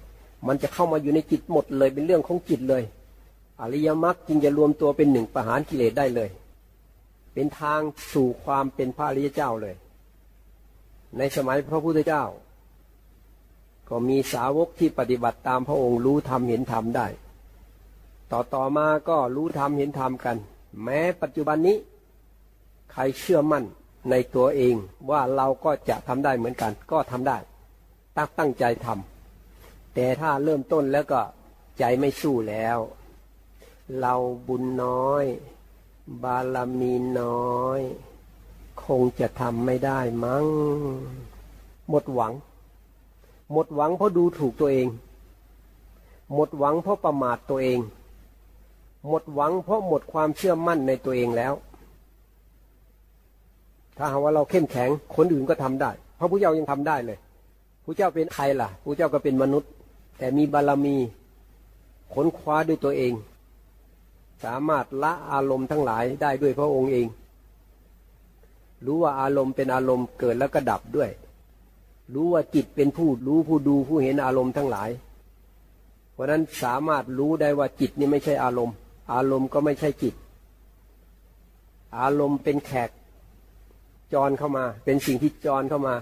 [0.48, 2.84] มันจะเข้ามาอยู่ในจิตหมดเลยเป็นเรื่องของจิตเลย
[3.62, 6.30] อริยมรรคจึงจะรวมตัวเป็นหนึ่งประหารกิเลสได้เลย
[7.34, 7.82] เป็นทาง
[8.14, 9.76] สู่ความเป็นพระอริยเจ้าเลย
[11.18, 12.24] ในสมัยพระพุทธเจ้า
[13.90, 17.08] ก็มีสาวกที่ปฏิบัติตามพระองค์รู้ธรรมเห็นธรรมได้
[18.32, 20.38] ต่อต่อมาก็รู้ธรรมเห็นธรรมกัน
[20.84, 21.78] แม้ปัจจุบันนี้
[22.92, 23.64] ใครเชื่อมั่น
[24.10, 24.76] ในตัวเอง
[25.12, 27.38] ว่าเราก็จะทำได้เหมือนกัน ก็ทำได้
[28.18, 31.22] ตั้งตั้งใจทำแต่ถ้าเริ่มต้นแล้วก็
[31.80, 32.78] ใจไม่สู้แล้ว
[33.98, 34.14] เรา
[34.48, 35.26] บุญน้อย
[36.24, 37.82] บารมีน้อย
[38.84, 40.46] คงจะทำไม่ได้มั้ง
[41.90, 42.34] หมดหวัง
[43.52, 44.88] หมดหวังเพราะดูถูกตัวเอง
[46.34, 47.80] หมดหวังเพราะประมาทตัวเอง
[49.08, 51.54] หมดหวังเพราะหมดความเชื่อมั่นในตัวเองแล้ว
[53.98, 57.18] ถ้าหากว่าเราเข้มแข็งคนอื่นก็ทำได้พระพุทธเจ้ายังทำได้เลย
[57.84, 59.70] พระเจ้าเป็นใครล่ะพระเจ้าก็เป็นมนุษย์
[60.18, 60.96] แต่มีบารรมี
[62.14, 63.14] ขนคว้าด้วยตัวเอง
[64.44, 67.08] สามารถละอารมณ์ทั้งหลายได้ด้วยพระองค์เอง
[68.86, 71.10] รู้ว่าอารมณ์เป็นอารมณ์เกิดแล้วก็ดับด้วย
[72.14, 74.90] รู้ว่าจิตเป็นผู้รู้ผู้ดูผู้เห็นอารมณ์ทั้งหลาย
[76.14, 78.76] เพราะนั้นสามารถรู้ได้ว่าจิตนี่ไม่ใช่อารมณ์
[79.14, 80.14] อารมณ์ก็ไม่ใช่จิต
[82.00, 82.90] อารมณ์เป็นแขก
[84.14, 85.96] จรเข้ามา เป็นสิ่งที่จรเข้ามา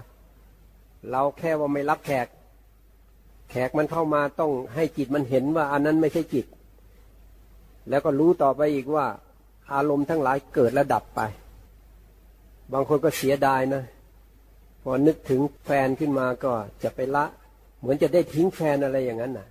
[1.10, 2.26] เราแค่ว่าไม่รับแขก
[3.50, 6.46] แขกมันเข้ามาต้องให้จิตมันเห็นว่าอันนั้นไม่ใช่จิต
[7.88, 9.06] แล้วก็รู้ต่อไปอีกว่า
[9.74, 11.20] อารมณ์ทั้งหลายเกิดและดับไป
[12.72, 13.82] บางคนก็เสียดายนะ
[14.82, 17.24] พอนึกถึงแฟนขึ้นมาก็จะไปละ
[17.78, 19.48] เหมือนจะได้ทิ้งแฟนอะไรอย่างนั้นนะ่ะ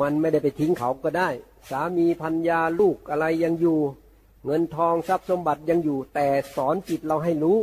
[0.00, 1.28] มันไม่ได้ไปทิ้งเขาก็ได้
[1.70, 3.78] สามีพันยาลูกอะไรยังอยู่
[4.44, 7.58] เงินทองทรัพย์สมบัติยังอยู่ แต่สอนจิตเราให้รู้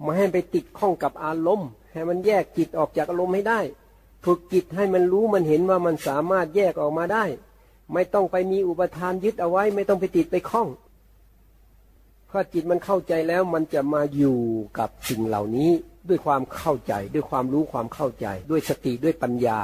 [0.00, 3.60] ไม่ให้ไปติดข้องกับอารมณ์ ให้มันแยกจิตออกจากอารมณ์ให้ได้
[4.24, 7.24] ฝึกจิตให้มันรู้มันเห็นว่ามันสามารถแยกออกมาได้
[7.92, 10.68] ไม่ต้องไปมีอุปทานยึดเอาไว้ ไม่ต้องไปติดไปคล้อง
[12.30, 14.38] พอจิตมันเข้าใจแล้วมันจะมาอยู่
[14.78, 15.70] กับสิ่งเหล่านี้
[16.08, 19.58] ด้วยความเข้าใจ ด้วยความรู้ความเข้าใจ ด้วยสติด้วยปัญญา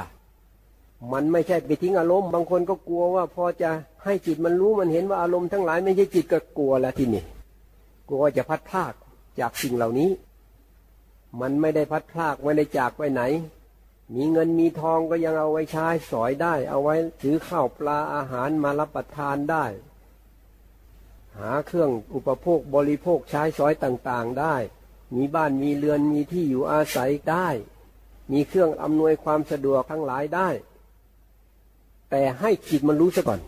[1.13, 3.69] มันไม่ใช่ไปทิ้งอารมณ์บางคนก็กลัวว่าพอจะ
[4.03, 7.23] ให้จิตมันรู้มันเห็นว่าอารมณ์ทั้งหลายไม่ใช่จิตก็กลัวแล้วที่นี่
[8.09, 8.93] กลัวจะพัดพลาก
[9.39, 10.09] จากสิ่งเหล่านี้
[11.41, 13.21] มันไม่ได้พัดพลากไม่ได้จากไปไหน
[14.15, 19.65] มีเงินมีทองก็ยังเอาไว้ใช้สอยได้ เอาไว้ถือข้าวปลาอาหารมารับประทานได้
[21.39, 24.55] หาเครื่องอุปโภคบริโภคใช้สอยต่างๆได้
[25.15, 27.47] มีบ้านมีเรือนมีที่อยู่อาศัยได้
[28.31, 30.49] มีเครื่องอำนวยความสะดวกทั้งหลายได้
[32.09, 33.39] แต่ให้จิตมันรู้ซะก่อน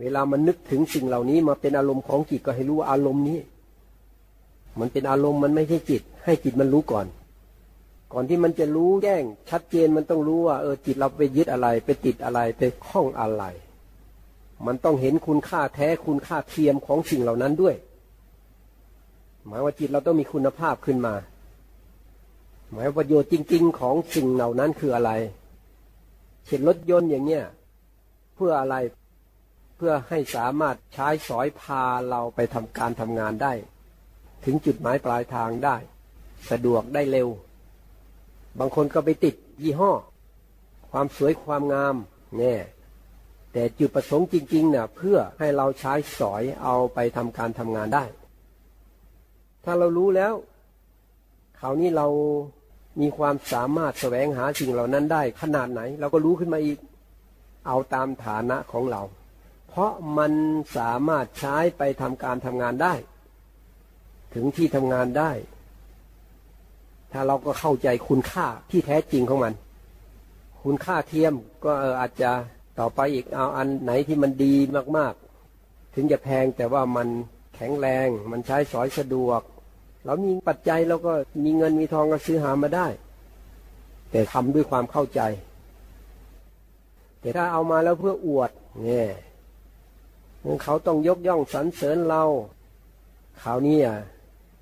[0.00, 3.38] เวลามันนึกถึงสิ่งเหล่านี้มาเป็นอารมณ์ของจิตก็ให้รู้ว่าอารมณ์นี้
[4.78, 7.06] มันเป็นอารมณ์มันไม่ใช่จิต ให้จิตมันรู้ก่อน
[8.12, 13.44] ก่อนที่มันจะรู้แจ้งชัดเจนมันต้องรู้ว่า เออจิตเราไปยึดอะไร ไปติดอะไรไปคล้องอะไร
[14.66, 17.76] มันต้องเห็นคุณค่าแท้คุณค่าเทียมของสิ่งเหล่านั้นด้วย
[19.46, 21.14] หมายว่าจิตเราต้องมีคุณภาพขึ้นมา
[22.70, 25.12] หมายประโยชน์จริง ๆ ของสิ่งเหล่านั้นคืออะไร
[26.46, 27.44] เช่นรถยนต์อย่างเนี้ย
[28.34, 28.76] เพื่ออะไร
[29.76, 33.52] เพื่อให้สามารถใช้สอยพาเราไปทำการทำงานได้
[34.44, 35.76] ถึงจุดหมายปลายทางได้
[36.50, 37.28] สะดวกได้เร็ว
[38.58, 39.92] บางคนก็ไปติดยี่ห้อ
[40.90, 41.94] ความสวยความงาม
[42.36, 42.60] เนี่ย
[43.52, 48.04] แต่จุดประสงค์จริงๆเนี่ยเพื่อให้เราใช้สอยเอาไปทำการทำงานได้
[49.64, 50.34] ถ้าเรารู้แล้ว
[51.60, 52.06] คราวนี้เรา
[53.00, 56.78] มีความสามารถแสวงหาสิ่งเหล่านั้นได้ขนาดไหน เราก็รู้ขึ้นมาอีก
[57.66, 59.02] เอาตามฐานะของเรา
[59.68, 60.32] เพราะมัน
[60.76, 62.94] สามารถใช้ไปทำการทำงานได้
[64.34, 65.30] ถึงที่ทำงานได้
[67.12, 69.54] ถ้าเราก็เข้าใจคุณค่าที่แท้จริงของมัน
[70.62, 72.30] คุณค่าเทียมก็อาจจะ
[72.78, 74.54] ต่อไปอีกเอาอันไหนที่มันดี
[74.96, 77.08] มากๆ ถึงจะแพงแต่ว่ามัน
[77.54, 79.40] แข็งแรง มันใช้สอยสะดวก
[80.04, 81.12] เรามีปัจจัยเราก็
[81.44, 82.86] มีเงินมีทองก็ซื้อหามาได้
[84.10, 85.20] แต่ทำด้วยความเข้าใจ
[87.20, 88.50] แต่ถ้าเอามาแล้วเพื่ออวด
[88.84, 89.08] เนี่ย
[90.62, 92.22] เขาต้องยกย่องสรรเสริญเรา
[93.42, 93.96] คราวนี้อะ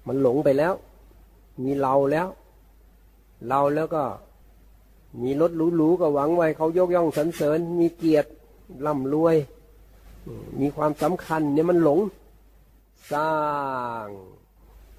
[0.06, 0.74] มันหลงไปแล้ว
[1.64, 2.26] มีเราแล้ว
[3.46, 4.04] เราแล้วก็
[5.22, 8.28] มีรถหรูๆก็หวังไว้เขายกย่องสรรเสริญ มีเกียรติ
[8.86, 9.36] ร่ำรวย
[10.60, 12.00] มีความสำคัญเนี่ยมันหลง
[13.12, 13.32] สร้า
[14.04, 14.06] ง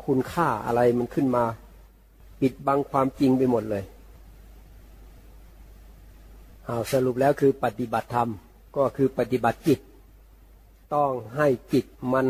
[0.06, 1.44] คุณค่าอะไรมันขึ้นมา
[2.42, 3.84] ปิดบังความจริงไปหมดเลย
[6.66, 8.30] เอาสรุปแล้วคือปฏิบัติธรรม
[8.76, 9.80] ก็คือปฏิบัติจิต
[10.94, 12.28] ต้องให้จิตมัน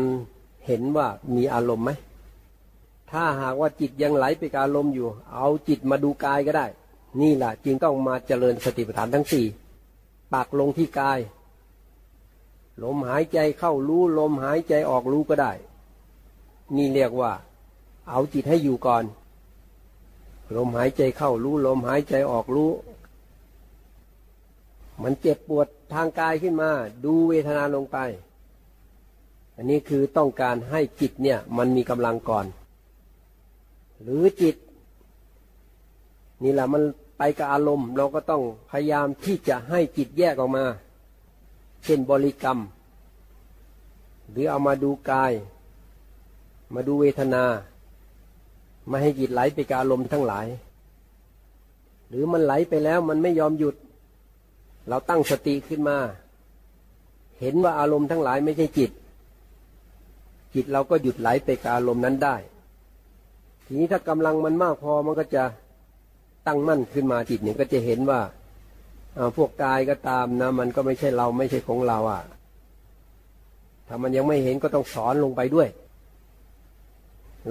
[0.66, 1.90] เห็นว่ามีอารมณ์ไหม
[3.10, 6.66] ถ้าหากว่าจิตยังไหลไปกับอารมณ์อยู่ เอาจิตมาดูกายก็ได้
[7.20, 9.46] นี่แหละจึงต้องมาเจริญสติปัฏฐานทั้งสี่
[10.32, 11.18] ปักลงที่กาย
[12.82, 15.52] ลมหายใจเข้ารู้ลมหายใจออกรู้ก็ได้
[16.76, 17.32] นี่เรียกว่า
[18.10, 19.04] เอาจิตให้อยู่ก่อน
[20.56, 22.70] ลมหายใจเข้ารู้ลมหายใจออกรู้
[25.02, 26.70] มันเจ็บปวดทางกายขึ้นมา
[27.04, 27.98] ดูเวทนาลงไป
[29.56, 32.46] อันนี้คือต้องการให้จิตเนี่ยมันมีกำลังก่อน
[34.02, 34.56] หรือจิต
[36.42, 36.82] นี่แหละมัน
[37.18, 40.64] ไปกับอารมณ์ เราก็ต้องพยายามที่จะให้จิตแยกออกมา
[41.84, 42.58] เช่นบริกรรม
[44.30, 45.32] หรือเอามาดูกาย
[46.74, 47.44] มาดูเวทนา
[48.88, 50.46] ไม่ให้จิตไหลไปกับอารมณ์ทั้งหลาย
[52.08, 53.76] หรือมันไหลไปแล้วมันไม่ยอมหยุด
[54.88, 55.98] เราตั้งสติขึ้นมา
[57.40, 58.90] เห็นว่าอารมณ์ทั้งหลายไม่ใช่จิต
[60.54, 62.36] จิตเราก็หยุดไหลไปกับอารมณ์นั้นได้
[63.72, 65.44] ทีนี้ถ้ากำลังมันมากพอมันก็จะ
[66.46, 68.20] ตั้งมั่นขึ้นมาจิตเนี่ยก็จะเห็นว่า
[69.36, 72.22] พวกกายก็ตามนะ มันก็ไม่ใช่เราไม่ใช่ของเราอะ
[73.88, 75.68] ถ้ามันยังไม่เห็นก็ต้องสอนลงไปด้วย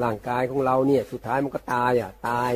[0.04, 2.52] ร่างกายของเราเนี่ย สุดท้ายมันก็ตายอะ ตาย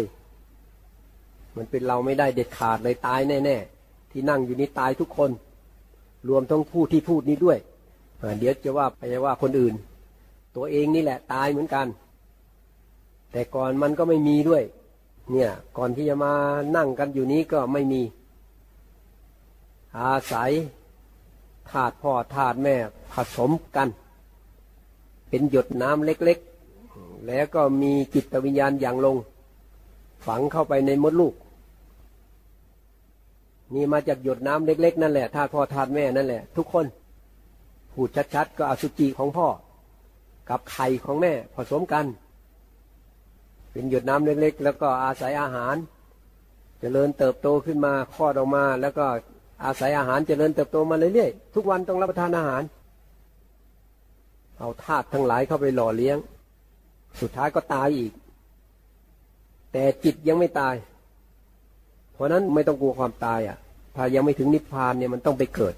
[1.58, 5.32] มันเป็นเราไม่ได้เด็ดขาดเลยตายแน่ๆที่นั่งอยู่นี้ตายทุกคน
[6.30, 7.58] รวมทั้งผู้ที่พูดนี้ด้วย
[8.40, 9.74] เดี๋ยวจะว่าไปว่าคนอื่น
[10.56, 11.88] ตัวเองนี่แหละ ตายเหมือนกัน
[13.34, 14.64] แต่ก่อนมันก็ไม่มีด้วย
[15.32, 16.34] เนี่ย ก่อนที่จะมา
[16.76, 18.02] นั่งกันอยู่นี้ก็ไม่มี
[20.00, 20.52] อาศัย
[21.70, 22.76] ธาตุพ่อธาตุแม่
[23.14, 23.90] ผสมกัน
[25.30, 29.18] เป็นหยดน้ำเล็กๆ แล้วก็มีจิตวิญญาณอย่างลง
[30.26, 31.34] ฝังเข้าไปในมดลูก
[33.74, 36.86] นี่มาจากหยดน้ำเล็ก ๆ นั่นแหละธาตุพ่อธาตุแม่นั่นแหละ ทุกคน
[37.92, 39.48] พูดชัดๆ ก็อสุจิของพ่อ
[40.50, 42.06] กับไข่ของแม่ผสมกัน
[43.74, 45.80] เป็นหยดน้ำเล็กๆ แล้วก็อาศัยอาหารจ
[46.80, 49.06] เจริญเติบโตขึ้นมาคลอดออกมา แล้วก็
[49.66, 52.64] อาศัยอาหารจเจริญเติบโตมาเรื่อยๆทุกวันต้องรับประทานอาหาร
[54.60, 56.18] เอาธาตุทั้งหลายเข้าไปหล่อเลี้ยง
[57.22, 58.12] สุดท้ายก็ตายอีก
[59.72, 60.76] แต่จิตยังไม่ตาย
[62.14, 63.58] เพราะนั้นไม่ต้องกลัวความตายอะ
[63.96, 65.76] ถ้ายังไม่ถึงนิพพานเนี่ยมันต้องไปเกิด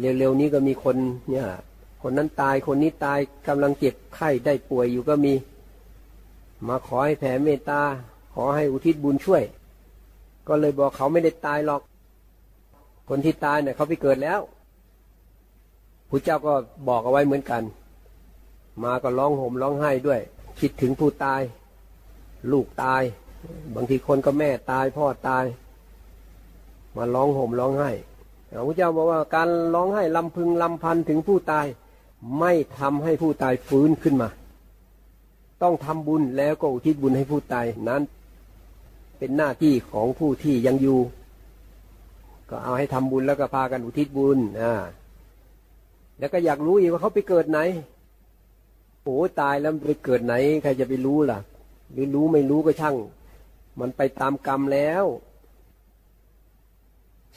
[0.00, 0.96] เร็วๆนี้ก็มีคน
[1.30, 1.46] เนี่ย
[2.02, 3.18] คนนั้นตายคนนี้ตาย
[3.48, 5.32] กำลังเจ็บไข้ได้ป่วยอยู่ก็มี
[6.68, 7.82] มาขอให้แผ่เมตตา
[8.34, 9.42] ขอให้อุทิศบุญช่วย
[10.48, 11.82] ก็เลยบอกเขาไม่ได้ตายหรอก
[13.08, 14.40] คนที่ตายเนี่ยเขาไปเกิดแล้ว
[16.08, 16.52] พระเจ้าก็
[16.88, 17.62] บอกเอาไว้เหมือนกัน
[18.82, 20.20] มาก็ร้องห่มร้องไห้ด้วย
[20.60, 21.40] คิดถึงผู้ตาย
[22.52, 23.02] ลูกตาย
[23.74, 25.44] บางทีคนก็แม่ตายพ่อตาย
[26.96, 27.90] มาร้องห่มร้องไห้
[28.66, 31.66] พระเจ้าบอกว่าการร้องไห้ลำพึงลำพันถึงผู้ตาย
[32.38, 34.28] ไม่ทำให้ผู้ตายฟื้นขึ้นมา
[35.62, 38.02] ต้องทำบุญแล้วก็อุทิศบุญให้ผู้ตายนั้น
[39.18, 41.00] เป็นหน้าที่ของผู้ที่ยังอยู่
[42.50, 44.74] ก็เอาให้ทำบุญแล้วก็พากันอุทิศบุญอ่า
[46.18, 47.60] แล้วก็อยากรู้อีกว่าเขาไปเกิดไหน
[49.02, 51.38] โอ้ตายแล้วไปเกิดไหน ใครจะไปรู้ล่ะ
[51.92, 52.96] หรือรู้ไม่รู้ก็ช่าง
[53.80, 55.04] มันไปตามกรรมแล้ว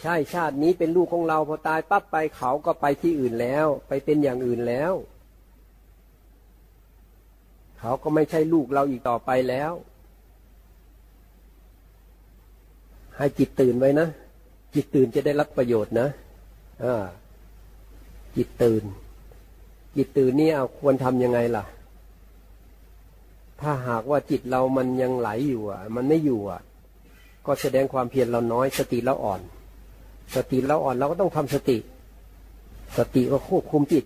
[0.01, 4.93] ใช่ชาตินี้เป็นลูกของเราพอตายปั๊บไปเขาก็ไปที่อื่นแล้ว ไปเป็นอย่างอื่นแล้ว
[7.85, 9.71] เขาก็ไม่ใช่ลูกเราอีกต่อไปแล้ว
[13.17, 14.07] ให้จิตตื่นไว้นะ
[14.73, 16.07] จิตตื่นจะได้รับประโยชน์นะ
[16.83, 16.95] อ่า
[18.35, 18.83] จิตตื่น
[19.95, 21.65] จิตตื่นนี่เอาควรทำยังไงล่ะ
[23.61, 26.61] ถ้าหากว่าจิตเรามันยังไหลอยู่อะ มันไม่อยู่อะ
[27.45, 29.41] ก็แสดงความเพียรเราน้อย สติเราอ่อน
[30.35, 31.77] สติเราอ่อนเราก็ต้องทำสติ
[32.97, 34.05] สติก็ควบคุมจิต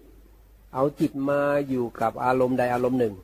[0.75, 3.15] เอาจิตมาอยู่กับอารมณ์ใดอารมณ์หนึ่ง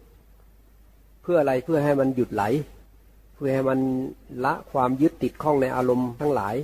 [1.23, 2.43] เพื่ออะไรเพื่อให้มันหยุดไหล
[3.35, 3.79] เพื่อให้มัน
[4.45, 6.55] ละความยึดติดข้องในอารมณ์ทั้งหลาย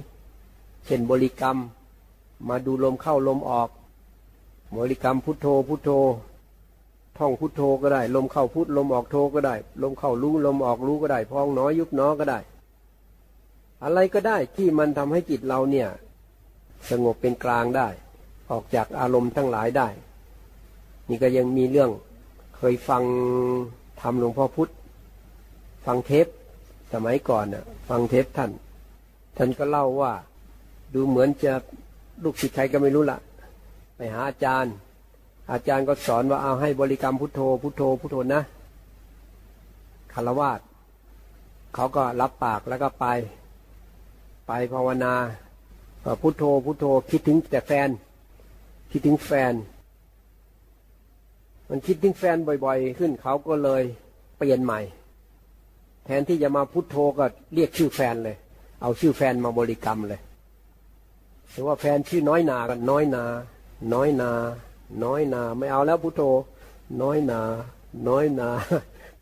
[0.85, 1.57] เช่นบริกรรม
[2.49, 3.69] มาดูลมเข้าลมออก
[4.77, 5.89] บริกรรมพุทโธพุทโธ
[7.17, 12.39] ท่องพุทโธก็ได้ ลมเข้าพุทลมออกโธก็ได้ ลมเข้ารู้ลมออกรู้ก็ได้ พองน้อยยุบน้อก็ได้
[13.83, 15.87] อะไรก็ได้ที่มันทำให้จิตเราเนี่ย
[16.89, 17.87] สงบเป็นกลางได้
[18.51, 19.87] ออกจากอารมณ์ทั้งหลายได้
[21.09, 21.91] นี่ก็ยังมีเรื่อง
[22.57, 23.03] เคยฟัง
[24.01, 24.71] ทำหลวงพ่อพุธ
[25.85, 26.27] ฟังเทป
[26.93, 28.51] สมัยก่อนน่ะ ฟังเทปท่าน
[29.37, 30.13] ท่านก็เล่าว่า
[30.93, 31.53] ดูเหมือนจะ
[32.23, 33.19] ลูกศิษย์ใครก็ไม่รู้ละ
[33.95, 34.73] ไปหาอาจารย์
[35.51, 38.41] อาจารย์ก็สอนว่าเอาให้บริกรรมพุทโธ พุทโธพุทโธนะ
[40.13, 40.59] คารวาส
[41.75, 43.05] เขาก็รับปากแล้วก็ไป
[44.47, 45.13] ไปภาวนา
[46.21, 47.89] พุทโธพุทโธคิดถึงแต่แฟน
[48.91, 49.53] คิดถึงแฟน
[51.69, 53.83] มันคิดถึงแฟนบ่อย ๆ ขึ้นเขาก็เลย
[54.37, 54.79] เปลี่ยนใหม่
[56.05, 58.37] แทนที่จะมาพุทโธก็เรียกชื่อแฟนเลย
[58.81, 60.21] เอาชื่อแฟนมาบริกรรมเลย
[61.51, 63.23] หรือว่าแฟนชื่อน้อยนาก็น้อยนา
[63.93, 64.31] น้อยนา
[65.03, 66.21] น้อยนา ไม่เอาแล้วพุทโธ
[67.01, 67.41] น้อยนา
[68.07, 68.49] น้อยนา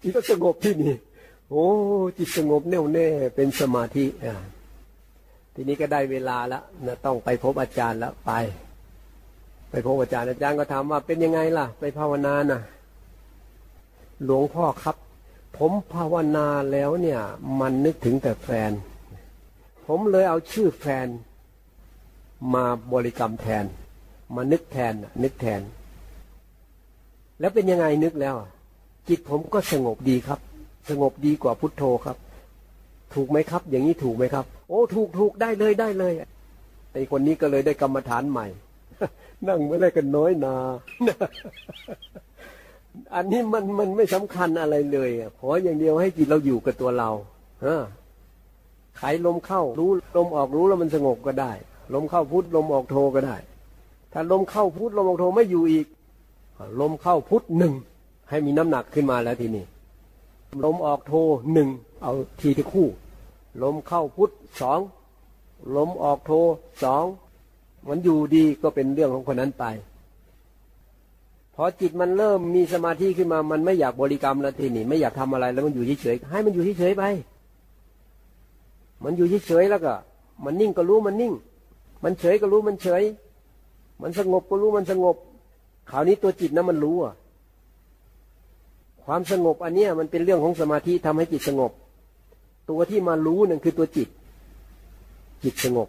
[0.01, 0.95] จิตก็สงบที่นี่
[1.49, 1.65] โอ้
[2.17, 4.35] จิตสงบแน่วแน่เป็นสมาธิอ่า
[5.53, 8.31] ทีนี้ก็ได้เวลาแล้วนะต้องไปพบอาจารย์แล้วไป
[9.69, 12.59] ไปพบอาจารย์อาจารย์ก็ถามว่าเป็นยังไงล่ะ ไปภาวนานะ
[14.23, 14.95] หลวงพ่อครับ
[15.57, 17.19] ผมภาวนาแล้วเนี่ย
[17.59, 18.71] มันนึกถึงแต่แฟน
[19.85, 21.07] ผมเลยเอาชื่อแฟน
[22.53, 23.65] มาบริกรรมแทน
[24.35, 25.61] มานึกแทนนึกแทน
[27.39, 28.35] แล้วเป็นยังไงนึกแล้ว
[29.07, 30.39] จิตผมก็สงบดีครับ
[30.89, 32.17] สงบดีกว่าพุทโธครับ
[33.13, 36.13] ถูกไหมครับ อย่างนี้ถูกไหมครับ โอ้ถูกถูกได้เลยได้เลย
[36.93, 38.47] ไอคนนี้ก็เลยได้กรรมฐานใหม่
[39.45, 40.55] นั่งไม่ได้กันน้อยนา
[43.15, 47.09] อันนี้มันมันไม่สำคัญอะไรเลยขออย่างเดียวให้จิตเราอยู่กับตัวเรา
[47.61, 47.83] เออ
[48.97, 51.51] ไขลมเข้ารู้ลมออกรู้แล้วมันสงบก็ได้
[51.93, 53.37] ลมเข้าพุทลมออกโทก็ได้
[54.13, 55.87] ถ้าลมเข้าพุทลมออกโทไม่อยู่อีก
[56.79, 57.73] ลมเข้าพุทหนึ่ง
[58.29, 59.65] ให้มีน้ำหนักขึ้นมาแล้วทีนี้
[60.63, 61.13] ลมออกโท
[61.53, 61.69] หนึ่ง
[62.03, 62.87] เอาทีที่คู่
[63.63, 64.79] ลมเข้าพุทสอง
[65.75, 66.31] ลมออกโท
[66.83, 67.05] สอง
[67.89, 69.65] มันอยู่ดีก็เป็นเรื่องของคนนั้นไป
[71.55, 77.03] พอจิตมันเริ่มมีสมาธิขึ้นมา มันไม่อยากบริกรรมแล้วทีนี้ไม่อยากทำอะไรแล้วมันอยู่เฉยๆให้มันอยู่เฉยๆไป
[79.03, 79.95] มันอยู่เฉยๆแล้วก็
[80.45, 81.33] มันนิ่งก็รู้มันนิ่ง
[82.03, 83.03] มันเฉยก็รู้มันเฉย
[84.01, 85.15] มันสงบก็รู้มันสงบ
[85.89, 87.13] คราวนี้ตัวจิตนะมันรู้อะ
[89.03, 91.71] ความสงบอันเนี้ยมันเป็นเรื่องของสมาธิทำให้จิตสงบ
[92.69, 94.07] ตัวที่มารู้นั่นคือตัวจิต
[95.43, 95.87] จิตสงบ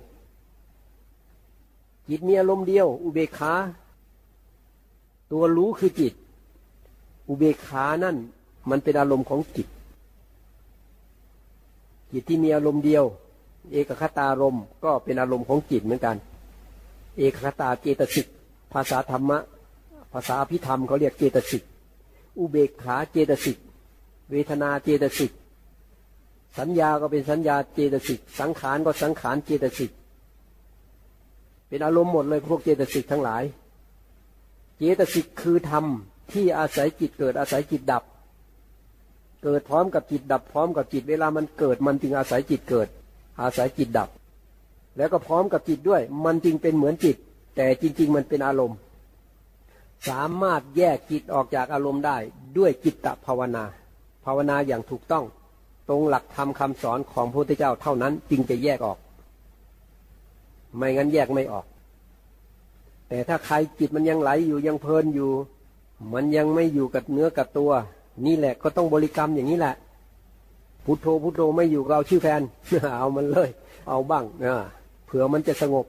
[2.09, 3.53] จิตมีอารมณ์เดียว อุเบกขา
[5.31, 6.13] ตัวรู้คือจิต
[7.29, 8.17] อุเบกขานั่น
[8.71, 9.69] มันเป็นอารมณ์ของจิต
[12.13, 13.05] จิตที่มีอารมณ์เดียว
[13.73, 16.17] เอกคตารมก็เป็นอารมณ์ของจิตเหมือนกัน
[17.19, 18.27] เอกคตาเจตสิก
[18.73, 19.39] ภาษาธรรมะ
[20.13, 21.63] ภาษาพิธรรมเขาเรียกเจตสิก
[22.39, 23.59] อุเบกขาเจตสิก
[24.31, 25.33] เวทนาเจตสิก
[26.59, 29.91] สัญญาก็เป็นสัญญาเจตสิก สังขารก็สังขารเจตสิก
[31.69, 33.43] เป็นอารมณ์หมดเลยพวกเจตสิกทั้งหลาย
[34.77, 35.85] เจตสิกคือธรรม
[36.33, 38.03] ที่อาศัยจิตเกิดอาศัยจิตดับ
[39.43, 42.89] เกิดพร้อมกับจิตดับพร้อมกับจิตเวลามันเกิดมันจึงอาศัยจิตเกิด
[43.41, 44.09] อาศัยจิตดับ
[44.97, 47.17] แล้วก็พร้อมกับจิตด้วย มันจริงเป็นเหมือนจิต
[47.57, 48.79] แต่จริง ๆ มันเป็นอารมณ์
[50.09, 52.17] สามารถแยกจิตออกจากอารมณ์ได้
[52.59, 53.65] ด้วยจิตตภาวนา
[54.25, 55.25] ภาวนาอย่างถูกต้อง
[55.89, 58.99] ตรงหลักธรรมคาสอนของพระพุทธเจ้าเท่านั้นจึงจะแยกออก
[60.77, 61.65] ไม่งั้นแยกไม่ออก
[63.09, 65.31] แต่ถ้าใครจิตมันยังไหลอยู่ยังเพลินอยู่
[66.13, 67.71] มันยังไม่อยู่กับเนื้อกับตัว
[68.27, 69.75] นี่แหละก็ต้องบริกรรมอย่างนี้แหละ
[70.85, 72.43] พุทโธพุทโธไม่อยู่เราชื่อแฟน
[72.99, 73.49] เอามันเลย
[73.89, 74.25] เอาบ้าง
[75.07, 75.87] เผื่อมันจะสงบ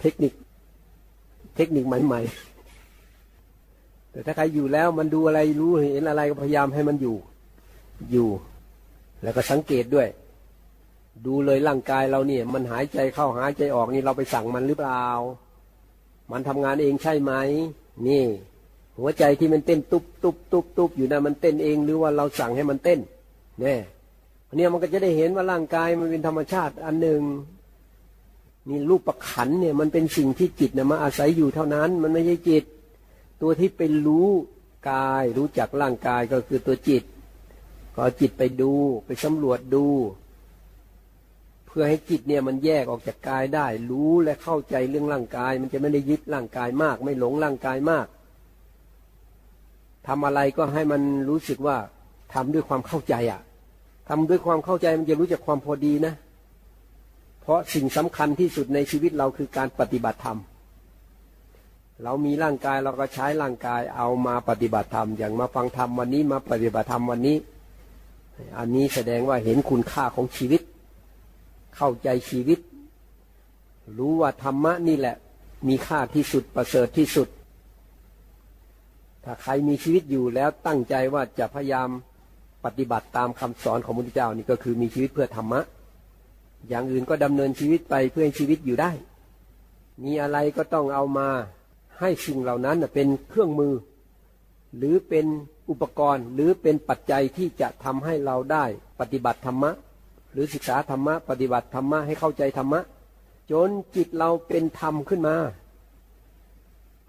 [0.00, 0.32] เทคนิค
[1.56, 7.16] เทคนิคใหม่ๆแต่ถ้าใครอยู่แล้วมันดูอะไรรู้เห็นอะไรก็พยายามให้มันอยู่
[8.12, 8.28] อยู่
[9.22, 10.08] แล้วก็สังเกตด้วย
[11.26, 15.06] ดูเลยร่างกายเราเนี่ย มันหายใจเข้าหายใจออกนี่เราไปสั่งมันหรือเปล่า
[16.32, 17.32] มันทำงานเองใช่ไหม
[18.06, 18.24] นี่
[18.98, 23.00] หัวใจที่มันเต้นตุบตุบตุบตุบอยู่นะมันเต้นเองหรือว่าเราสั่งให้มันเต้น
[23.60, 23.78] เนี่ย
[24.56, 27.22] เนี่ยมันก็จะได้เห็นว่าร่างกายมันเป็นธรรมชาติอันหนึ่ง
[28.68, 32.64] นี่รูปประขันเนี่ยมันเป็นสิ่งที่จิตนี่ยมาอาศัยอยู่เท่านั้น มันไม่ใช่จิต
[33.40, 34.28] ตัวที่เป็นรู้
[34.90, 37.02] กายรู้จักร่างกายก็คือตัวจิต
[37.96, 38.72] ก็จิตไปดู
[39.06, 39.86] ไปสำรวจดู
[41.76, 48.06] พื่อให้จิตเนี่ยมันแยกออกจากกายได้ รู้และเข้าใจเรื่องร่างกาย มันจะไม่ได้ยึดร่างกายมาก ไม่หลงร่างกายมาก
[50.06, 51.76] ทำอะไรก็ให้มันรู้สึกว่า
[52.34, 53.40] ทำด้วยความเข้าใจอะ
[54.08, 56.14] ทำด้วยความเข้าใจมันจะรู้จักความพอดีนะ
[57.40, 60.38] เพราะสิ่งสำคัญที่สุดในชีวิตเราคือการปฏิบัติธรรม
[62.02, 67.36] เรามีร่างกายเราก็ใช้ร่างกายเอามาปฏิบัติธรรม อย่างมาฟังธรรมวันนี้มาปฏิบัติธรรมวันนี้
[68.58, 70.62] อันนี้แสดงว่าเห็นคุณค่าของชีวิต
[71.76, 72.58] เข้าใจชีวิต
[73.98, 75.16] รู้ว่าธรรมะนี่แหละ
[75.68, 77.28] มีค่าที่สุดประเสริฐที่สุด
[79.24, 81.88] ถ้าใครมีชีวิตอยู่แล้วตั้งใจว่าจะพยายาม
[82.64, 85.60] ปฏิบัติตามคำสอนของพระพุทธเจ้านี่ก็คือมีชีวิตเพื่อธรรมะ
[86.68, 88.90] อย่างอื่นก็ดำเนินชีวิตไปเพื่อให้ชีวิตอยู่ได้
[90.04, 91.28] มีอะไรก็ต้องเอามา
[92.00, 93.74] ให้สิ่งเหล่านั้นเป็นเครื่องมือ
[94.76, 95.26] หรือเป็น
[95.70, 98.64] อุปกรณ์หรือเป็นปัจจัยที่จะทำให้เราได้
[99.00, 99.70] ปฏิบัติธรรมะ
[100.34, 102.80] หรือศึกษาธรรมะปฏิบัติธรรมะให้เข้าใจธรรมะ
[103.50, 105.36] จนจิตเราเป็นธรรมขึ้นมา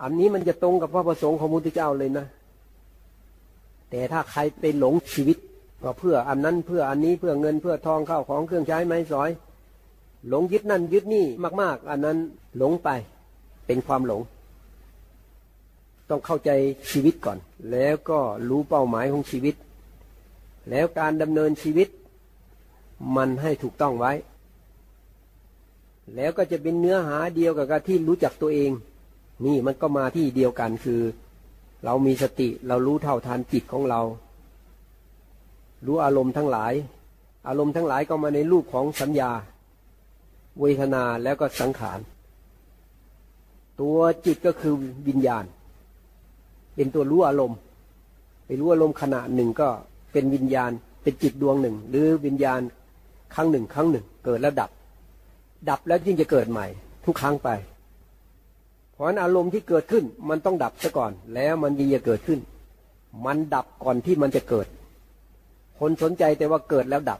[0.04, 2.26] อันนี้มันจะตรงกับพระประสงค์ของพระพุทธเจ้าเลยนะ
[3.90, 5.38] แต่ถ้าใครไปหลงชีวิต
[5.84, 9.30] ก็เพื่ออันนั้นเพื่ออันนี้เพื่อเงินเพื่อทองเข้าของเครื่องใช้ไม้สอย
[10.30, 11.26] หลงยึดนั่นยึดนี่
[11.62, 12.18] มาก ๆ อันนั้น
[12.58, 12.90] หลงไป
[13.66, 14.22] เป็นความหลง
[16.10, 16.52] ต้องเข้าใจ
[16.90, 17.38] ชีวิตก่อน
[17.72, 18.20] แล้วก็
[18.50, 19.56] รู้เป้าหมายของชีวิต
[20.70, 21.88] แล้วการดำเนินชีวิต
[23.16, 24.14] มันให้ถูกต้องไว้
[26.16, 28.72] แล้วก็จะเป็นเนื้อหาเดียวกับการที่รู้จักตัวเอง
[29.46, 31.02] นี่มันก็มาที่เดียวกันคือ
[31.86, 34.02] เรามีสติเรารู้เท่าทันจิตของเรา
[35.86, 36.74] รู้อารมณ์ทั้งหลาย
[37.48, 39.32] อารมณ์ทั้งหลายก็มาในรูปของสัญญา
[40.60, 42.00] เวทนาแล้วก็สังขาร
[43.82, 44.74] ตัวจิตก็คือ
[45.08, 45.46] วิญญาณ
[46.76, 47.58] เป็นตัวรู้อารมณ์
[48.46, 49.70] ไปรู้อารมณ์ขณะหนึ่งก็
[50.12, 50.72] เป็นวิญญาณ
[51.04, 52.62] เป็นจิตดวงหนึ่ง หรือวิญญาณ
[53.34, 54.72] ครั้งหนึ่ง ครั้งหนึ่ง เกิดแล้วดับ
[55.70, 56.66] ดับแล้วยิ่งจะเกิดใหม่
[57.06, 57.50] ทุกครั้งไป
[58.92, 62.40] เพราะนั้นอารมณ์ที่เกิดขึ้นมันต้องดับซะก่อน แล้วมันยิ่งจะเกิดขึ้น
[63.26, 64.68] มันดับก่อนที่มันจะเกิด
[65.80, 67.20] คนสนใจแต่ว่าเกิดแล้วดับ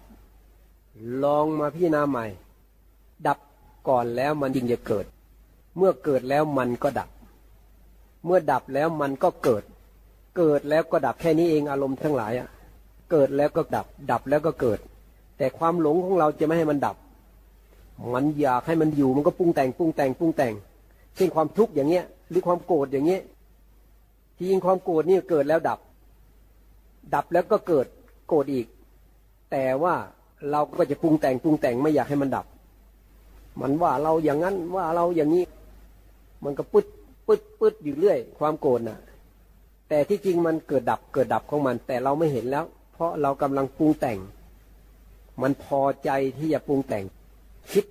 [1.24, 2.26] ลองมาพิจารณาใหม่
[3.28, 3.38] ดับ
[3.89, 5.06] ก่อนแล้วมันยิ่งจะเกิด
[5.78, 7.10] เมื่อเกิดแล้วมันก็ดับ
[8.26, 9.64] เมื่อดับแล้วมันก็เกิด
[10.38, 12.47] เกิดแล้วก็ดับแค่นี้เองอารมณ์ทั้งหลายอะ
[13.12, 14.80] เกิดแล้วก็ดับ ดับแล้วก็เกิด
[15.38, 16.95] แต่ความหลงของเราจะไม่ให้มันดับ
[18.13, 20.53] มันอยากให้มันอยู่มันก็ปรุงแต่งปรุงแต่งปรุงแต่ง
[21.15, 23.21] เช่นความทุกข์อย่างเงี้ย หรือความโกรธอย่างเงี้ย
[24.38, 25.79] ที่จริงความโกรธนี่เกิดแล้วดับ
[27.13, 27.86] ดับแล้วก็เกิด
[28.27, 28.65] โกรธอีก
[29.51, 29.95] แต่ว่า
[30.51, 32.45] เราก็จะปรุงแต่งปรุงแต่งไม่อยากให้มันดับ
[33.61, 35.45] มันว่าเราอย่างนั้นว่าเราอย่างนี้
[36.43, 36.86] มันก็ปึ๊ด
[37.27, 38.99] ปึ๊ดปึ๊ดอยู่เรื่อย ความโกรธน่ะ
[39.89, 44.17] แต่ที่จริงมันเกิดดับเกิดดับของมัน แต่เราไม่เห็นแล้ว เพราะเรากำลังปรุงแต่ง
[45.41, 47.05] มันพอใจที่จะปรุงแต่ง
[47.71, 47.86] คิด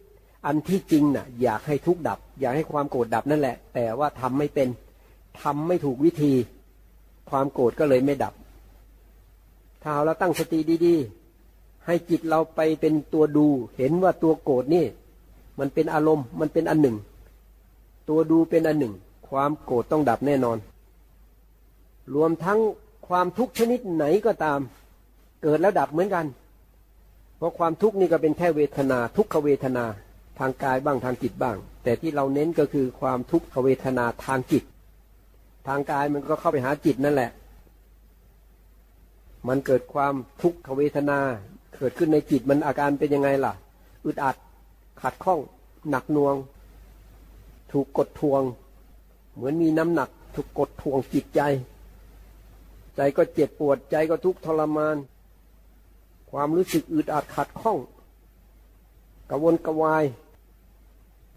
[0.47, 4.69] อันที่จริงน่ะ อยากให้ทุกดับ อยากให้ความโกรธดับนั่นแหละ แต่ว่าทำไม่เป็น
[5.43, 6.33] ทำไม่ถูกวิธี
[7.31, 8.35] ความโกรธก็เลยไม่ดับ
[9.83, 14.85] ถ้าเราตั้งสติดีๆ ให้จิตเราไปเป็นตัวดู เห็นว่าตัวโกรธนี่
[15.59, 16.97] มันเป็นอารมณ์ มันเป็นอันหนึ่ง
[18.09, 18.95] ตัวดูเป็นอันหนึ่ง
[19.29, 20.59] ความโกรธต้องดับแน่นอน
[22.15, 22.59] รวมทั้ง
[23.09, 24.61] ความทุกข์ชนิดไหนก็ตาม
[25.43, 26.25] เกิดแล้วดับเหมือนกัน
[27.45, 29.85] ราะความทุกข์นี่ก็เป็นแค่เวทนา ทุกขเวทนา
[30.39, 34.65] ทางกายบ้างทางจิตบ้าง แต่ที่เราเน้นก็คือความทุกขเวทนาทางจิต
[35.69, 37.31] ทางกายมันก็เข้าไปหาจิตนั่นแหละ
[39.49, 41.19] มันเกิดความทุกขเวทนา
[41.77, 43.53] เกิดขึ้นในจิตมันอาการเป็นยังไงล่ะ
[44.05, 44.37] อึดอัด
[45.03, 45.41] ขัดข้อง
[45.91, 46.37] หนักน่วง
[47.73, 48.43] ถูกกดทวง
[49.35, 51.41] เหมือนมีน้ำหนักทุกกดทวงจิตใจ
[52.97, 54.97] ใจก็เจ็บปวดใจก็ทุกข์ทรมาน
[56.37, 57.79] ความรู้สึกอึดอัดขัดข้อง
[59.31, 60.05] กระวนกระวาย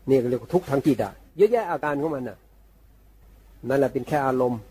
[0.10, 2.38] นี่เรียกว่าทุกข์ทางจิตอะเยอะแยะอาการของมันน่ะ
[3.68, 4.62] นั่นแหละเป็นแค่อารมณ์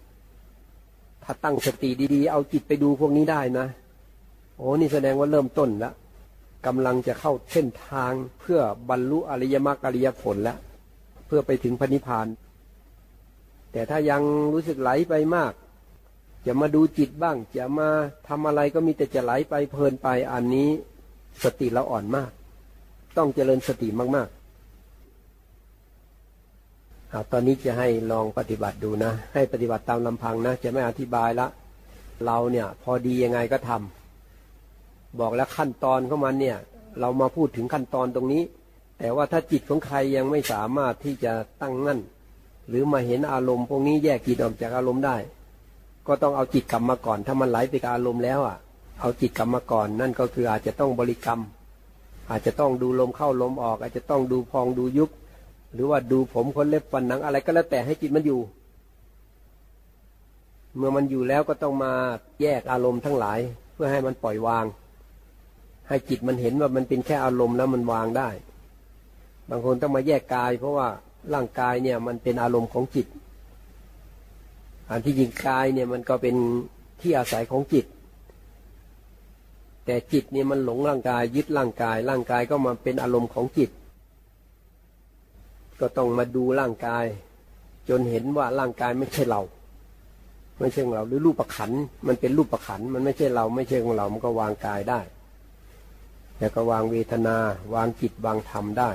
[1.24, 3.66] ถ้าตั้งสติดีๆ เอาจิตไปดูพวกนี้ได้นะ
[4.56, 5.94] โอ้นี่แสดงว่าเริ่มต้นแล้ว
[6.66, 8.60] กำลังจะเข้าเส้นทางเพื่อ
[8.90, 10.58] บรรลุอริยมรรคอริยผลแล้ว
[11.26, 12.26] เพื่อไปถึงพระนิพพาน
[13.72, 14.22] แต่ถ้ายัง
[14.52, 15.52] รู้สึกไหลไปมาก
[16.46, 17.88] จะมาดูจิตบ้าง จะมา
[18.28, 20.68] ทำอะไรก็มีแต่จะไหลไปเพลินไปอันนี้
[21.42, 22.30] สติเราอ่อนมาก
[23.16, 24.36] ต้องเจริญสติมากๆ
[27.10, 31.46] เอาตอนนี้จะให้ลองปฏิบัติดูนะ ให้ปฏิบัติตามลำพังนะ จะไม่อธิบายละ
[32.24, 36.58] เราเนี่ย พอดียังไงก็ทำบอกแล้วขั้นตอนของมันเนี่ย
[37.00, 38.42] เรามาพูดถึงขั้นตอนตรงนี้
[38.98, 41.32] แต่ว่าถ้าจิตของใครยังไม่สามารถที่จะ
[41.62, 42.00] ตั้งมั่น
[42.68, 45.16] หรือมาเห็นอารมณ์พวกนี้แยกจิตออกจากอารมณ์ได้
[46.08, 48.56] ก็ต้องเอาจิตกลับมาก่อน ถ้ามันไหลไปกับอารมณ์แล้วอะ
[49.00, 51.40] เอาจิตกลับมาก่อน นั่นก็คืออาจจะต้องบริกรรม
[52.30, 55.10] อาจจะต้องดูลมเข้าลมออก อาจจะต้องดูพองดูยุบ
[55.74, 58.40] หรือว่าดูผมคนเล็บฟันหนังอะไรก็แล้วแต่ให้จิตมันอยู่
[60.76, 61.92] เมื่อมันอยู่แล้วก็ต้องมา
[62.42, 63.38] แยกอารมณ์ทั้งหลาย
[63.74, 64.64] เพื่อให้มันปล่อยวาง
[65.88, 68.28] ให้จิตมันเห็นว่ามันเป็นแค่อารมณ์แล้วมันวางได้
[69.50, 70.88] บางคนต้องมาแยกกาย เพราะว่า
[71.34, 73.06] ร่างกายเนี่ยมันเป็นอารมณ์ของจิต
[74.90, 76.36] อันที่ยิงกายเนี่ยมันก็เป็น
[77.00, 77.86] ที่อาศัยของจิต
[79.86, 83.70] แต่จิตเนี่ยมันหลงร่างกายยึดร่างกาย ร่างกายก็มาเป็นอารมณ์ของจิต
[85.80, 87.04] ก็ต้องมาดูร่างกาย
[87.88, 89.42] จนเห็นว่าร่างกายไม่ใช่เรา
[90.60, 91.70] ไม่ใช่ของเราหรือรูปประขัน
[92.06, 95.00] มันเป็นรูปประขันมันไม่ใช่เราไม่ใช่ของเรา มันก็วางกายได้
[96.38, 97.36] แล้วก็วางเวทนา
[97.74, 98.90] วางจิตวางธรรมได้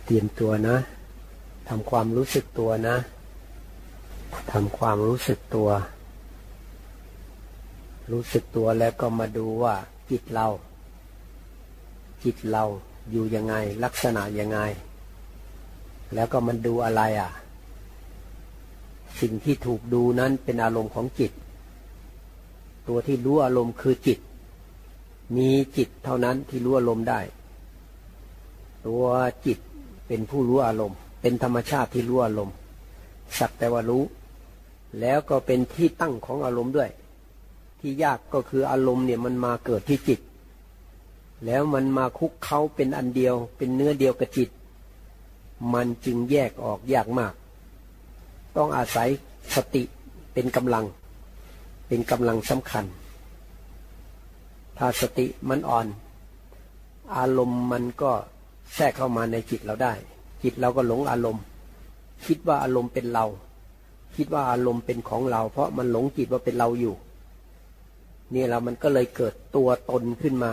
[0.13, 0.77] ตรียมตัวนะ
[1.69, 2.95] ทำความรู้สึกตัวนะ
[4.51, 5.69] ทำความรู้สึกตัว
[8.11, 9.75] รู้สึกตัวแล้วก็มาดูว่า
[10.09, 10.47] จิตเรา
[12.23, 12.63] จิตเรา
[13.11, 14.59] อยู่ยังไง ลักษณะยังไง
[16.13, 17.31] แล้วก็มันดูอะไรอะ
[19.19, 21.31] สิ่งที่ถูกดูนั้นเป็นอารมณ์ของจิต
[22.87, 24.19] ตัวที่รู้อารมณ์คือจิต
[25.37, 27.19] มีจิตเท่านั้นที่รู้อารมณ์ได้
[28.87, 29.05] ตัว
[29.47, 29.59] จิต
[30.13, 32.55] เป็นผู้รู้อารมณ์ เป็นธรรมชาติที่รู้อารมณ์
[33.39, 34.03] สักแต่ว่ารู้
[34.99, 36.89] แล้วก็เป็นที่ตั้งของอารมณ์ด้วย
[37.79, 40.19] ที่ยากก็คืออารมณ์เนี่ยมันมาเกิดที่จิต
[41.45, 44.49] แล้วมันมาคุกเขาเป็นอันเดียว เป็นเนื้อเดียวกับจิต
[45.73, 47.33] มันจึงแยกออกยากมาก
[48.57, 49.09] ต้องอาศัย
[49.55, 49.83] สติ
[50.33, 50.85] เป็นกำลัง
[51.87, 52.85] เป็นกำลังสำคัญ
[54.77, 55.87] ถ้าสติมันอ่อน
[57.15, 58.11] อารมณ์มันก็
[58.75, 59.93] แทรกเข้ามาในจิตเราได้
[60.43, 61.43] จิตเราก็หลงอารมณ์
[62.25, 63.25] คิดว่าอารมณ์เป็นเรา
[64.15, 66.95] คิดว่าอารมณ์เป็นของเรา เพราะมันหลงจิตว่าเป็นเราอยู่
[68.33, 70.51] นี่เรามันก็เลยเกิดตัวตนขึ้นมา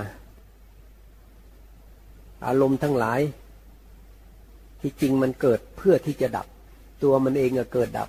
[2.46, 3.20] อารมณ์ทั้งหลาย
[4.80, 6.46] ที่จริงมันเกิดเพื่อที่จะดับ
[7.02, 8.08] ตัวมันเองก็เกิดดับ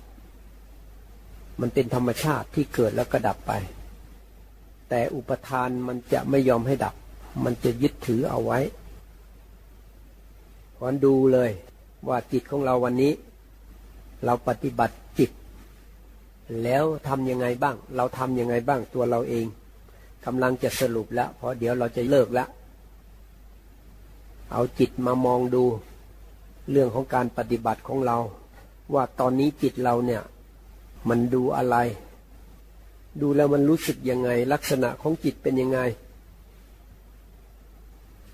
[1.60, 3.52] มันเป็นธรรมชาติที่เกิดแล้วก็ดับไป
[4.88, 6.94] แต่อุปทานมันจะไม่ยอมให้ดับ
[7.44, 8.58] มันจะยึดถือเอาไว้
[10.82, 11.50] วันดูเลย
[12.08, 13.12] ว่าจิตของเราวันนี้
[14.24, 15.30] เราปฏิบัติจิต
[16.62, 19.46] แล้วทำยังไงบ้าง เราทำยังไงบ้างตัวเราเอง
[20.24, 22.48] กำลังจะสรุปแล้วเพราะเดี๋ยวเราจะเลิกแล้ว
[24.52, 25.64] เอาจิตมามองดู
[26.70, 28.16] เรื่องของการปฏิบัติของเรา
[28.94, 30.22] ว่าตอนนี้จิตเราเนี่ย
[31.08, 31.76] มันดูอะไร
[33.20, 35.80] ดูแล้วมันรู้สึกยังไง ลักษณะของจิตเป็นยังไง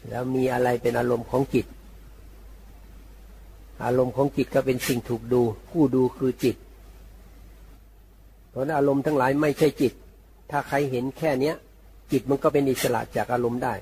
[0.08, 1.66] แล้วมีอะไรเป็นอารมณ์ของจิต
[3.84, 6.56] อารมณ์ของจิตก็เป็นสิ่งถูกดู ผู้ดูคือจิต
[8.50, 9.92] เพราะอารมณ์ทั้งหลายไม่ใช่จิต
[10.50, 11.54] ถ้าใครเห็นแค่เนี้ย
[12.12, 13.74] จิตมันก็เป็นอิสระจากอารมณ์ได้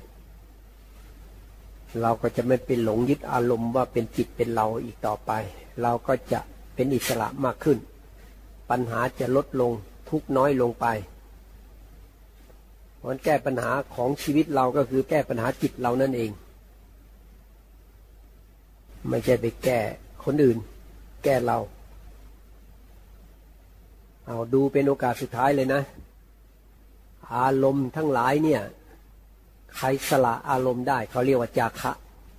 [2.00, 5.30] เราก็จะไม่เป็นหลงยึดอารมณ์ว่าเป็นจิตเป็นเราอีกต่อไป
[5.82, 6.40] เราก็จะ
[6.74, 7.78] เป็นอิสระมากขึ้น
[8.70, 9.72] ปัญหาจะลดลง
[10.08, 10.86] ทุกน้อยลงไป
[12.96, 16.30] เพราะแก้ปัญหาของชีวิตเราก็คือแก้ปัญหาจิตเรานั่นเอง
[19.08, 19.80] ไม่ใช่ไปแก้
[20.24, 20.58] คนอื่น
[21.24, 21.58] แก้เรา
[24.26, 25.82] เอาดูเป็นโอกาสสุดท้ายเลยนะ
[27.36, 28.62] อารมณ์ทั้งหลายเนี่ย
[29.76, 31.92] ใครสละอารมณ์ได้ เขาเรียกว่าจาคะ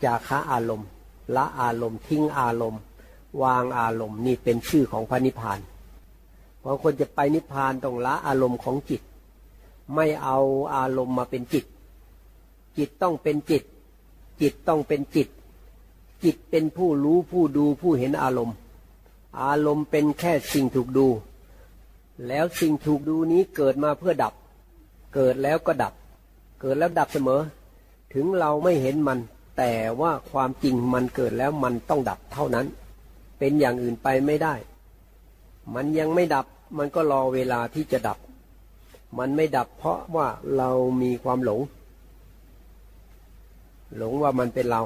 [0.04, 0.88] จาคะอารมณ์
[1.36, 2.82] ละอารมณ์ทิ้งอารมณ์
[3.44, 5.60] วางอารมณ์นี่เป็นชื่อของพระนิพพาน
[6.60, 9.02] เพราะคนจะไปนิพพานต้องละอารมณ์ของจิต
[9.96, 10.38] ไม่เอา
[10.76, 11.66] อารมณ์มาเป็นจิต
[12.78, 13.64] จิตต้องเป็นจิต
[14.42, 15.28] จิตต้องเป็นจิต
[16.26, 18.56] จิตเป็นผู้รู้ผู้ดูผู้เห็นอารมณ์
[19.42, 21.08] อารมณ์เป็นแค่สิ่งถูกดู
[22.28, 24.34] แล้วสิ่งถูกดูนี้เกิดมาเพื่อดับ
[25.16, 25.94] เกิดแล้วก็ดับ
[26.62, 27.42] เกิดแล้วดับเสมอ
[28.14, 29.20] ถึงเราไม่เห็นมัน
[29.58, 32.66] แต่ว่าความจริงมันเกิดแล้วมันต้องดับเท่านั้น
[33.40, 34.54] เป็นอย่างอื่นไปไม่ได้
[35.76, 36.46] มันยังไม่ดับ
[36.78, 38.18] มันก็รอเวลาที่จะดับ
[39.18, 40.70] มันไม่ดับเพราะว่าเรา
[41.02, 41.62] มีความหลง
[43.98, 44.82] หลงว่ามันเป็นเรา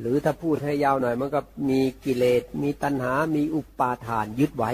[0.00, 4.72] หรือถ้าพูดให้ยาวหน่อย มันก็มีกิเลส มีตัณหา มีอุปาทานยึดไว้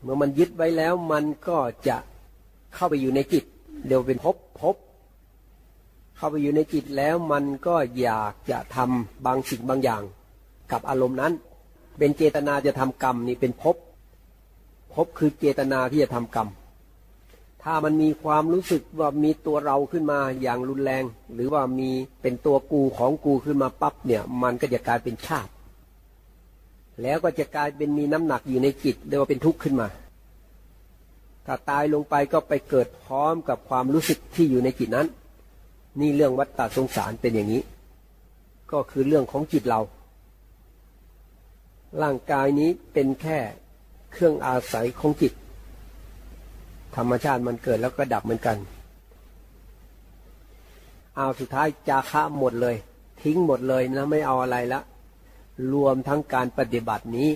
[0.00, 1.58] เมื่อมันยึดไว้แล้วมันก็
[1.88, 1.96] จะ
[2.74, 3.44] เข้าไปอยู่ในจิต
[3.86, 4.76] เดี๋ยวเป็นภพภพ
[6.16, 10.02] เข้าไปอยู่ในจิตแล้วมันก็อยากจะทำบางสิ่งบางอย่าง
[10.72, 11.32] กับอารมณ์นั้น
[11.98, 13.76] เป็นเจตนาจะทำกรรมนี่เป็นภพ
[14.94, 16.48] ภพคือเจตนาที่จะทำกรรม
[17.68, 21.04] ถ้ามันมีความรู้สึกว่ามีตัวเราขึ้นมาอย่างรุนแรง
[21.34, 21.90] หรือว่ามี
[22.22, 25.50] เป็นตัวกูของกูขึ้นมาปั๊บเนี่ย มันก็จะกลายเป็นชาติ
[27.02, 29.88] แล้วก็จะกลายเป็นมีน้ำหนักอยู่ในจิตเรียกว่าเป็นทุกข์ขึ้นมา
[31.46, 35.06] ถ้าตายลงไปก็ไปเกิดพร้อมกับความรู้สึกที่อยู่ในจิตนั้น
[36.00, 37.62] นี่เรื่องวัฏฏะสงสารเป็นอย่างนี้
[38.72, 39.80] ก็คือเรื่องของจิตเรา
[42.02, 43.38] ร่างกายนี้เป็นแค่
[44.12, 45.32] เครื่องอาศัยของจิต
[46.96, 48.56] ธรรมชาติมันเกิดแล้วก็ดับเหมือนกัน
[51.16, 52.76] เอาสุดท้ายจาคะหมดเลย
[53.22, 54.80] ทิ้งหมดเลยนะไม่เอาอะไรละ
[55.72, 57.30] รวมทั้งการปฏิบัตินี้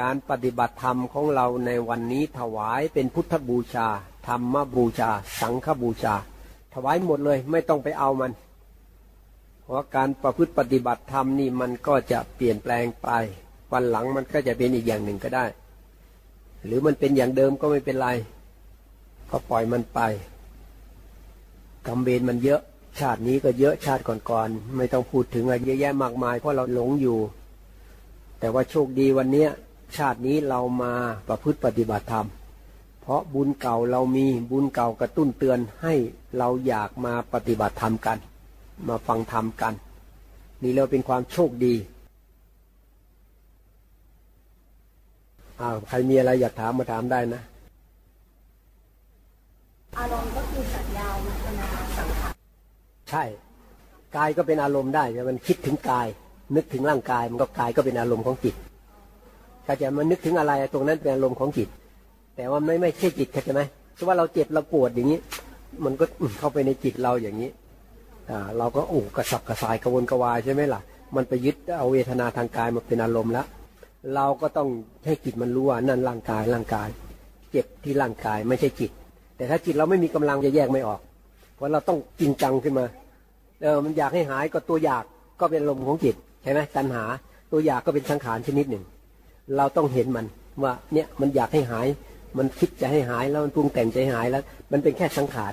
[0.00, 3.86] การปฏิบัติธรรมของเราในวันนี้ถวายเป็นพุทธบูชา
[4.28, 5.10] ธรรมบูชา
[5.40, 6.14] สังฆบูชา
[6.74, 8.32] ถวายหมดเลยไม่ต้องไปเอามัน
[9.62, 13.08] เพราะการประพฤติปฏิบัติธรรมนี่มันก็จะเปลี่ยนแปลงไป
[13.72, 15.44] วันหลังมันก็จะเป็นอีกอย่างหนึ่งก็ได้
[16.64, 18.08] หรือมันเป็นอย่างเดิมก็ไม่เป็นไร
[19.36, 20.00] ก็ปล่อยมันไป
[21.86, 22.60] กรรมเวรมันเยอะ
[23.00, 27.18] ชาตินี้ก็เยอะชาติก่อนๆไม่ต้องพูดถึงอะไรเยอะแยะมากมาย เพราะเราหลงอยู่
[28.38, 29.50] แต่ว่าโชคดีวันเนี้ย
[29.96, 30.92] ชาตินี้เรามา
[31.28, 32.26] ประพฤติปฏิบัติธรรม
[33.00, 35.94] เพราะบุญเก่าเรามีบุญเก่ากระตุ้นเตือนให้
[36.38, 38.18] เราอยากมาปฏิบัติธรรมกัน
[38.88, 39.74] มาฟังธรรมกัน
[40.62, 41.74] นี่เราเป็นความโชคดี
[45.60, 47.42] อ้าวใครมีอะไรอยากถามมาถามได้นะ
[49.98, 51.66] อารมณ์ก็คือสัญญาเวทนา
[51.96, 52.32] สังขาร
[53.10, 53.24] ใช่
[54.16, 56.06] กายก็เป็นอารมณ์ได้แต่มันคิดถึงกาย
[56.56, 58.54] นึกถึงร่างกายมันก็กายก็เป็นอารมณ์ของจิต
[59.64, 61.68] เข้าใจมันนึกถึงอะไรตรงนั้นเป็นอารมณ์ของจิต
[62.36, 63.62] แต่ว่าไม่ไม่ใช่จิตเข้าใจไหม
[63.94, 65.20] เพราะว่าเราเจ็บเราปวดอย่างนี้
[65.84, 66.04] มันก็
[66.38, 67.50] เข้าไปในจิตเราอย่างนี้
[68.30, 70.80] อ่าเราก็โอ้กระสับกระส่ายกระวนกระวายใช่ไหมล่ะ
[71.16, 73.46] มันไปยึดเอาเวทนาทางกายมาเป็นอารมณ์แล้ว
[74.14, 74.68] เราก็ต้อง
[75.06, 76.88] ให้จิตมันรู้ว่านั่นร่างกายร่างกาย
[77.50, 78.90] เจ็บที่ร่างกายไม่ใช่จิต
[79.36, 81.00] แต่ถ้าจิตเราไม่มีกำลังจะแยกไม่ออก
[81.54, 82.86] เพราะเราต้องจริงจังขึ้นมา
[83.62, 85.04] เออมันอยากให้หายก็ตัวอยาก
[85.40, 87.04] ก็เป็นลมของจิตใช่ไหมตัณหา
[87.52, 88.84] ตัวอยากก็เป็นสังขารชนิดหนึ่ง
[89.56, 90.26] เราต้องเห็นมัน
[90.62, 91.86] ว่าเนี่ยมันอยากให้หาย
[92.38, 95.52] มันคิดจะให้หายแล้วมันปรุงแต่งใจหายแล้ว มันเป็นแค่สังขาร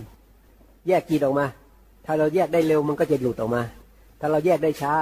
[0.87, 1.45] แยกจิตออกมา
[2.05, 3.61] ถ้าเราแยกได้เร็วมันก็จะหลุดออกมา
[4.19, 4.93] ถ้าเราแยกได้ช้า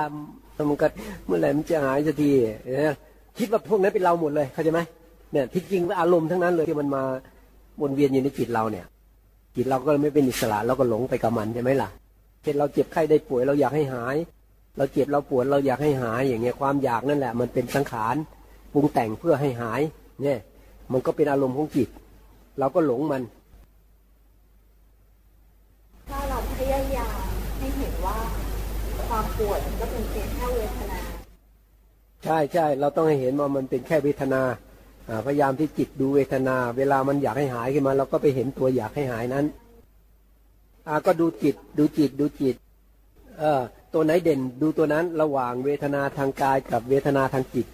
[0.69, 0.87] มันก็
[1.25, 2.95] เมื่อไหร่มันจะหายสักทีเนี่ย
[3.37, 4.81] คิดว่าพวกนั้นเป็นเราหมดเลยเข้าใจไหม
[5.31, 7.03] เนี่ยที่จริงอารมณ์ทั้งนั้นเลยที่มันมา
[7.81, 8.85] วนเวียนอยู่ในจิตเราเนี่ย
[9.55, 11.89] จิตเราก็ไม่เป็นอิสระเราก็หลงไปกับมันใช่ไหมล่ะ
[12.41, 14.15] เช่นเราเจ็บไข้ได้ป่วยเราอยากให้หาย
[14.77, 18.15] เราเจ็บเราปวดเราอยากให้หายอย่างเงี้ยความอยากนั่นแหละ มันเป็นสังขาร
[18.73, 19.81] ปรุงแต่งเพื่อให้หาย
[20.21, 20.39] เนี่ย
[20.91, 21.89] มันก็เป็นอารมณ์ของจิต
[22.59, 23.21] เราก็หลงมัน
[26.09, 27.17] ถ้าเราพยายาม
[27.59, 28.17] ให้เห็นว่า
[29.07, 30.99] ความปวดมันก็เป็นเพียงแค่เวทนา
[32.23, 34.68] ใช่ใช่เราต้องให้เห็นว่ามันเป็นแค่เวทนาอ่า
[35.25, 39.45] พยายามที่จิตดูเวทนา เวลามันอยากให้หายขึ้นมา เราก็ไปเห็นตัวอยากให้หายนั้น
[41.05, 42.55] ก็ดูจิตดูจิตดูจิต
[43.39, 43.61] เออ
[43.93, 47.65] ตัวไหนเด่นดูตัวนั้นระหว่างเวทนาทางกายกับเวทนาทางจิต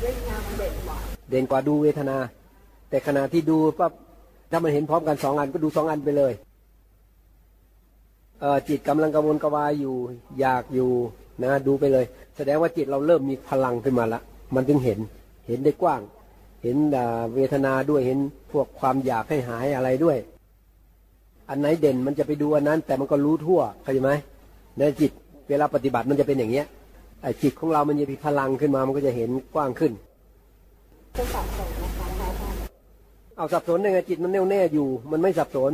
[0.00, 0.16] เด่น
[0.86, 0.98] กว่า
[1.30, 2.16] เด่นกว่าดูเวทนา
[2.90, 3.92] แต่ขณะที่ดูปั๊บ
[4.50, 6.32] ถ้ามันเห็นพร้อมกันสองอันก็ดูสองอันไปเลย
[8.40, 9.96] เออจิตกำลังกระวนกระวายอยู่
[10.40, 10.90] อยากอยู่
[11.42, 12.04] นะดูไปเลย
[12.36, 14.20] แสดงว่าจิตเราเริ่มมีพลังขึ้นมาละ
[14.54, 14.98] มันถึงเห็น
[15.46, 16.00] เห็นได้กว้าง
[16.66, 16.80] เห็น
[17.34, 18.18] เวทนาด้วยเห็น
[18.52, 20.18] พวกความอยากให้หายอะไรด้วย
[21.48, 24.10] อันไหนเด่นมันจะไปดูอันนั้น แต่มันก็รู้ทั่วเข้าใจไหม
[24.78, 25.10] ในจิต
[25.48, 26.66] เวลาปฏิบัติมันจะเป็นอย่างเงี้ย
[27.22, 29.92] ไอ้จิตของเรามันจะมีพลังขึ้นมามันก็จะเห็นกว้างขึ้น
[31.34, 32.60] สับสนนะคะพระอาจารย์
[33.36, 35.72] เอาสับสนได้ไงจิตมันแน่วแน่อยู่ มันไม่สับสน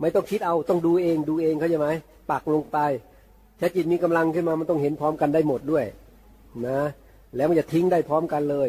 [0.00, 1.88] ไม่ต้องคิดเอาต้องดูเองดูเองเข้าใจไหม
[2.30, 2.78] ปักลงไป
[3.60, 5.84] ถ้าจิตมีกำลังขึ้นมามันต้องเห็นพร้อมกันได้หมดด้วย
[6.66, 6.80] นะ
[7.36, 8.68] แล้วมันจะทิ้งได้พร้อมกันเลย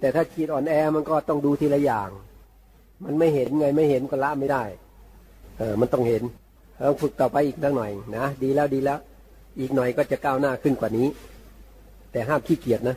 [0.00, 2.08] แต่ถ้าจิตอ่อนแอมันก็ต้องดูทีละอย่าง
[3.04, 4.64] มันไม่เห็นไงไม่เห็นก็ละไม่ได้
[5.58, 6.22] เออมันต้องเห็น
[6.86, 8.98] ต้องฝึกต่อไปอีกสักหน่อยนะดีแล้วดีแล้ว
[9.60, 11.06] อีกหน่อยก็จะก้าวหน้าขึ้นกว่านี้
[12.12, 12.96] แต่ห้ามขี้เกียจนะ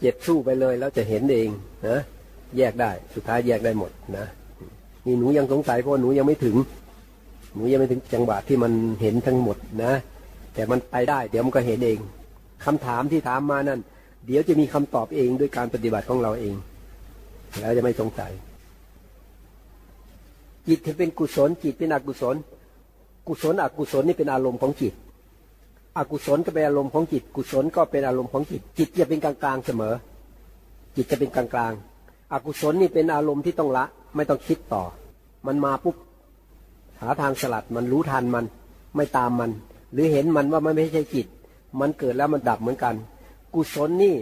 [0.00, 1.48] เจ็บสู้ไปเลยแล้วจะเห็นเอง
[1.88, 1.98] นะ
[2.56, 4.26] แยกได้สุดท้ายแยกได้หมดนะ
[5.06, 6.56] นี่หนูยังสงสัยเพราะหนูยังไม่ถึง
[7.54, 9.92] หนูยังไม่ถึงจังหวะที่มันเห็นทั้งหมดนะ
[10.54, 11.98] แต่มันไปได้ เดี๋ยวมันก็เห็นเอง
[12.64, 13.80] คำถามที่ถามมานั่น
[14.26, 16.54] เดี๋ยวจะมีคำตอบเองด้วยการปฏิบัติของเราเอง
[17.58, 18.32] แล้วจะไม่สงสัย
[20.68, 22.36] จิตที่เป็นกุศลจิตเป็นอกุศล
[23.26, 24.94] กุศลอกุศลนี่เป็นอารมณ์ของจิต
[25.96, 29.94] อกุศลก็เป็นอารมณ์ของจิต กุศลก็เป็นอารมณ์ของจิต จิตจะเป็นกลางๆเสมอ
[30.96, 33.84] จิตจะเป็นกลางๆอกุศลนี่เป็นอารมณ์ที่ต้องละ
[34.16, 34.82] ไม่ต้องคิดต่อ
[35.46, 35.96] มันมาปุ๊บ
[37.02, 38.44] หาทางสลัดมันรู้ทันมัน
[38.96, 39.50] ไม่ตามมัน
[39.92, 41.26] หรือเห็นมันว่ามันไม่ใช่จิต
[41.80, 42.94] มันเกิดแล้วมันดับเหมือนกัน
[43.54, 44.16] กุศลนี่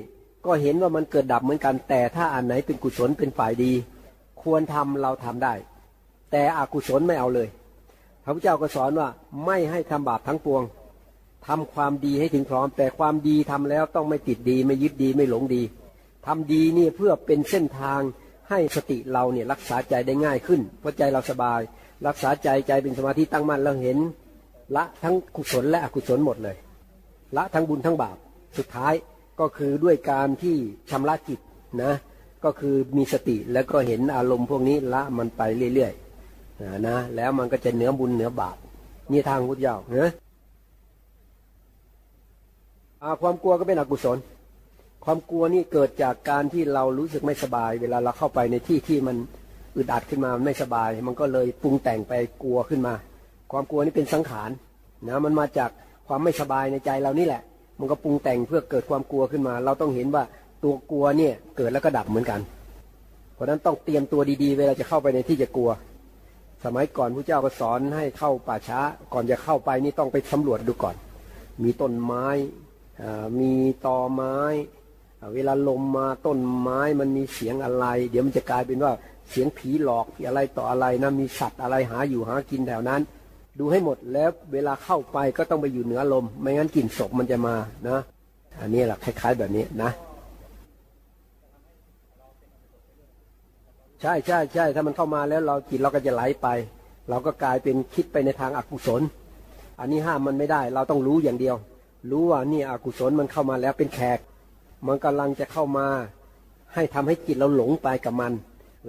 [0.47, 3.73] ก็เห็นว่ามันเกิดดับเหมือนกัน แต่ถ้าอันไหนเป็นกุศลเป็นฝ่ายดี
[4.43, 5.55] ควรทำเราทำได้
[6.31, 7.49] แต่อกุศลไม่เอาเลย
[8.25, 9.09] พระพุทธเจ้าก็สอนว่า
[9.47, 10.63] ไม่ให้ทำบาปทั้งปวง
[11.47, 15.63] ทำความดีให้ถึงพร้อม แต่ความดีทำแล้วต้องไม่ติดดีไม่ยึดดีไม่หลงดี
[16.27, 18.01] ทำดีนี่เพื่อเป็นเส้นทาง
[18.51, 21.61] ให้สติเราเนี่ยรักษาใจได้ง่ายขึ้นเพราะใจเราสบาย
[22.07, 23.99] รักษาใจใจเป็นสมาธิตั้งมั่นเราเห็น
[24.77, 26.57] ละทั้งกุศลและอกุศลหมดเลย
[27.37, 28.17] ละทั้งบุญทั้งบาป
[28.59, 28.95] สุดท้าย
[29.41, 30.57] ก็คือด้วยการที่
[30.91, 31.41] ชำระจิต
[31.83, 31.93] นะ
[32.45, 35.43] ก็คือมีสติแล้วก็เห็นอารมณ์พวกนี้ละมันไป
[35.75, 38.57] เรื่อยๆนะแล้วมันก็จะเหนือบุญเหนือบาป
[39.13, 40.13] นี่ทางพุทธเจ้าเนะ
[43.23, 44.19] ความกลัวก็เป็นอกุศล
[45.05, 49.17] ความกลัวนี่เกิดจากการที่เรารู้สึกไม่สบาย เวลาเราเข้าไปในที่ที่มัน
[49.77, 52.13] อึดอัดขึ้นมาไม่สบาย มันก็เลยปรุงแต่งไป
[52.43, 52.95] กลัวขึ้นมา
[53.53, 54.51] ความกลัวนี่เป็นสังขาร
[55.09, 55.71] นะมันมาจาก
[56.09, 57.43] ความไม่สบายในใจเรานี่แหละ
[57.79, 60.25] มันก็ปรุงแต่งเพื่อเกิดความกลัวขึ้นมา เราต้องเห็นว่า
[60.63, 62.41] ตัวกลัวเนี่ยเกิดแล้วก็ดับเหมือนกัน
[63.35, 65.71] เพราะนั้นต้องเตรียมตัวดีๆ เวลาจะเข้าไปในที่จะกลัว
[66.65, 68.81] สมัยก่อนพระเจ้าก็สอนให้เข้าป่าช้า
[69.13, 70.97] ก่อนจะเข้าไปนี่ต้องไปสำรวจดูก่อน
[71.63, 72.27] มีต้นไม้
[73.41, 73.53] มี
[73.87, 74.39] ตอไม้
[75.35, 78.93] เวลาลมมาต้นไม้มันมีเสียงอะไร เดี๋ยวมันจะกลายเป็นว่า
[79.31, 83.01] เสียงผีหลอกอะไรต่ออะไรนะมีสัตว์อะไรหาอยู่หากินแถวนั้น
[83.59, 87.55] ดูให้หมดแล้วเวลาเข้าไปก็ต้องไปอยู่เหนือลม ไม่งั้นกลิ่นศพมันจะมา
[87.89, 87.99] นะ
[88.61, 89.91] อันนี้แหละคล้าย ๆแบบนี้นะ
[94.01, 96.49] ใช่ใช่ใช่ถ้ามันเข้ามาแล้วเราจิตเราก็จะไหลไป
[97.09, 99.03] เราก็กลายเป็นคิดไปในทางอากุศล
[99.81, 101.57] อันนี้ห้ามมันไม่ได้ เราต้องรู้อย่างเดียว
[102.11, 104.19] รู้ว่านี่อกุศลมันเข้ามาแล้วเป็นแขก
[104.87, 105.87] มันกำลังจะเข้ามา
[106.75, 108.33] ให้ทำให้จิตเราหลงไปกับมัน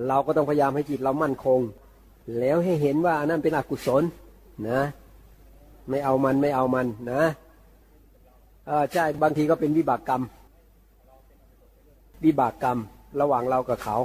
[0.08, 1.60] เราก็ต้องพยายามให้จิตเรามั่นคง
[2.40, 4.04] แล้วให้เห็นว่าอันนั้นเป็นอกุศล
[4.70, 4.82] นะ
[5.90, 7.22] ไม่เอามันไม่เอามันนะ
[8.68, 10.22] เออใช่บางทีก็เป็นวิบากกรรม
[12.26, 12.78] วิบากกรรม
[13.22, 13.98] ระหว่างเรากับเขา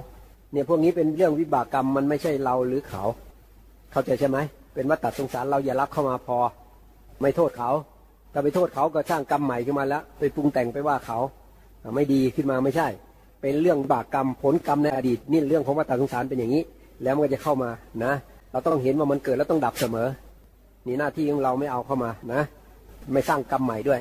[0.53, 3.03] เนี่ยพวกนี้เป็นเรื่องวิบากกรรมมันไม่ใช่เราหรือเขา
[3.92, 4.38] เข้าใจใช่ไหม
[4.74, 6.36] เป็นวัฏฏสงสารเราอย่ารับเข้ามาพอ
[7.20, 7.70] ไม่โทษเขา
[8.32, 11.18] ถ้าไปโทษเขาก็สร้างกรรมใหม่ขึ้นมาแล้วไปปรุงแต่งไปว่าเขา
[11.94, 12.88] ไม่ดีขึ้นมาไม่ใช่
[13.42, 16.62] เป็นเรื่องบากกรรมผลกรรมในอดีต นี่เรื่องของวัฏฏสงสารเป็นอย่างนี้
[17.03, 17.70] แล้วมันก็จะเข้ามา
[18.05, 18.12] นะ
[18.53, 20.09] เราต้องเห็นว่ามันเกิดแล้วต้องดับเสมอ
[20.87, 22.43] นี่หน้าที่ของเราไม่เอาเข้ามานะ
[23.12, 24.01] ไม่สร้างกรรมใหม่ด้วย